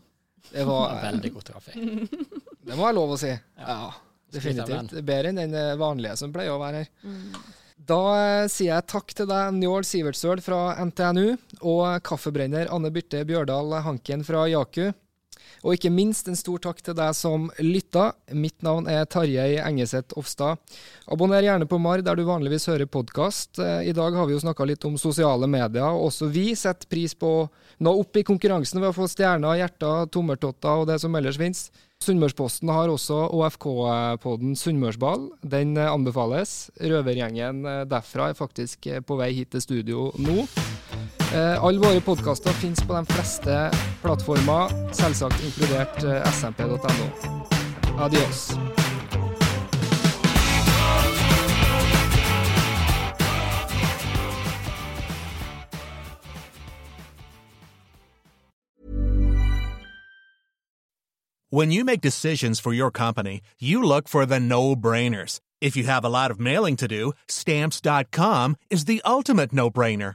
Det 0.50 0.64
var 0.64 0.86
var, 0.88 1.02
veldig 1.04 1.30
god 1.34 1.50
kaffe. 1.52 1.74
det 1.76 2.78
må 2.78 2.88
jeg 2.88 2.96
lov 2.96 3.12
å 3.12 3.18
si. 3.20 3.34
Ja, 3.60 3.66
ja 3.76 3.90
definitivt. 4.32 4.96
Bedre 5.04 5.34
enn 5.34 5.40
den 5.42 5.78
vanlige 5.78 6.16
som 6.16 6.32
pleier 6.32 6.54
å 6.54 6.62
være 6.62 6.80
her. 6.84 6.90
Mm. 7.04 7.34
Da 7.80 8.00
eh, 8.12 8.48
sier 8.52 8.74
jeg 8.74 8.88
takk 8.92 9.14
til 9.16 9.28
deg, 9.30 9.54
Njål 9.56 9.86
Sivertsøl 9.88 10.42
fra 10.44 10.74
NTNU, 10.84 11.36
og 11.64 12.02
kaffebrenner 12.04 12.68
Anne 12.74 12.90
Birte 12.92 13.22
Bjørdal 13.28 13.78
Hanken 13.86 14.24
fra 14.26 14.44
Jaku. 14.50 14.90
Og 15.60 15.76
ikke 15.76 15.92
minst 15.92 16.28
en 16.30 16.38
stor 16.38 16.62
takk 16.62 16.80
til 16.84 16.96
deg 16.96 17.12
som 17.16 17.50
lytta. 17.60 18.10
Mitt 18.32 18.64
navn 18.64 18.88
er 18.88 19.04
Tarjei 19.10 19.58
Engeseth 19.60 20.16
Ofstad. 20.20 20.60
Abonner 21.10 21.44
gjerne 21.44 21.68
på 21.68 21.78
MAR 21.82 22.04
der 22.06 22.16
du 22.16 22.24
vanligvis 22.28 22.68
hører 22.70 22.88
podkast. 22.88 23.60
I 23.60 23.92
dag 23.96 24.16
har 24.16 24.28
vi 24.28 24.36
jo 24.36 24.42
snakka 24.44 24.64
litt 24.68 24.86
om 24.88 24.96
sosiale 25.00 25.48
medier, 25.50 25.90
og 25.90 26.08
også 26.08 26.30
vi 26.32 26.50
setter 26.56 26.88
pris 26.90 27.12
på 27.18 27.34
å 27.42 27.46
nå 27.84 27.92
opp 28.02 28.16
i 28.16 28.24
konkurransen 28.26 28.80
ved 28.80 28.92
å 28.92 28.96
få 28.96 29.08
stjerner, 29.08 29.60
hjerter, 29.60 30.08
tommeltotter 30.12 30.82
og 30.82 30.90
det 30.90 31.00
som 31.02 31.14
ellers 31.16 31.40
finnes. 31.40 31.68
Sunnmørsposten 32.00 32.70
har 32.72 32.88
også 32.88 33.26
OFK-podden 33.36 34.54
Sunnmørsball. 34.56 35.26
Den 35.44 35.76
eh, 35.76 35.90
anbefales. 35.92 36.70
Røvergjengen 36.80 37.60
eh, 37.68 37.82
derfra 37.90 38.30
er 38.30 38.38
faktisk 38.38 38.88
eh, 38.88 39.02
på 39.04 39.20
vei 39.20 39.34
hit 39.36 39.52
til 39.52 39.66
studio 39.66 40.06
nå. 40.16 40.46
Eh, 41.34 41.64
alle 41.64 41.78
våre 41.78 42.00
podkaster 42.00 42.50
finnes 42.52 42.82
på 42.82 42.94
de 42.94 43.06
fleste 43.06 43.70
plattformer, 44.02 44.72
selvsagt 44.92 45.44
inkludert 45.44 46.02
eh, 46.02 46.32
smp.no. 46.32 47.06
Adios. 47.98 48.50
When 61.52 61.70
you 61.72 61.84
make 61.84 62.00
decisions 62.00 62.60
for 62.60 62.72
your 62.72 62.90
company, 62.90 63.40
you 63.58 63.82
look 63.82 64.08
for 64.08 64.24
the 64.24 64.38
no-brainers. 64.40 65.40
If 65.60 65.76
you 65.76 65.84
have 65.84 66.04
a 66.04 66.08
lot 66.08 66.30
of 66.30 66.40
mailing 66.40 66.76
to 66.76 66.88
do, 66.88 67.12
stamps.com 67.28 68.56
is 68.70 68.84
the 68.84 69.02
ultimate 69.04 69.52
no-brainer. 69.52 70.14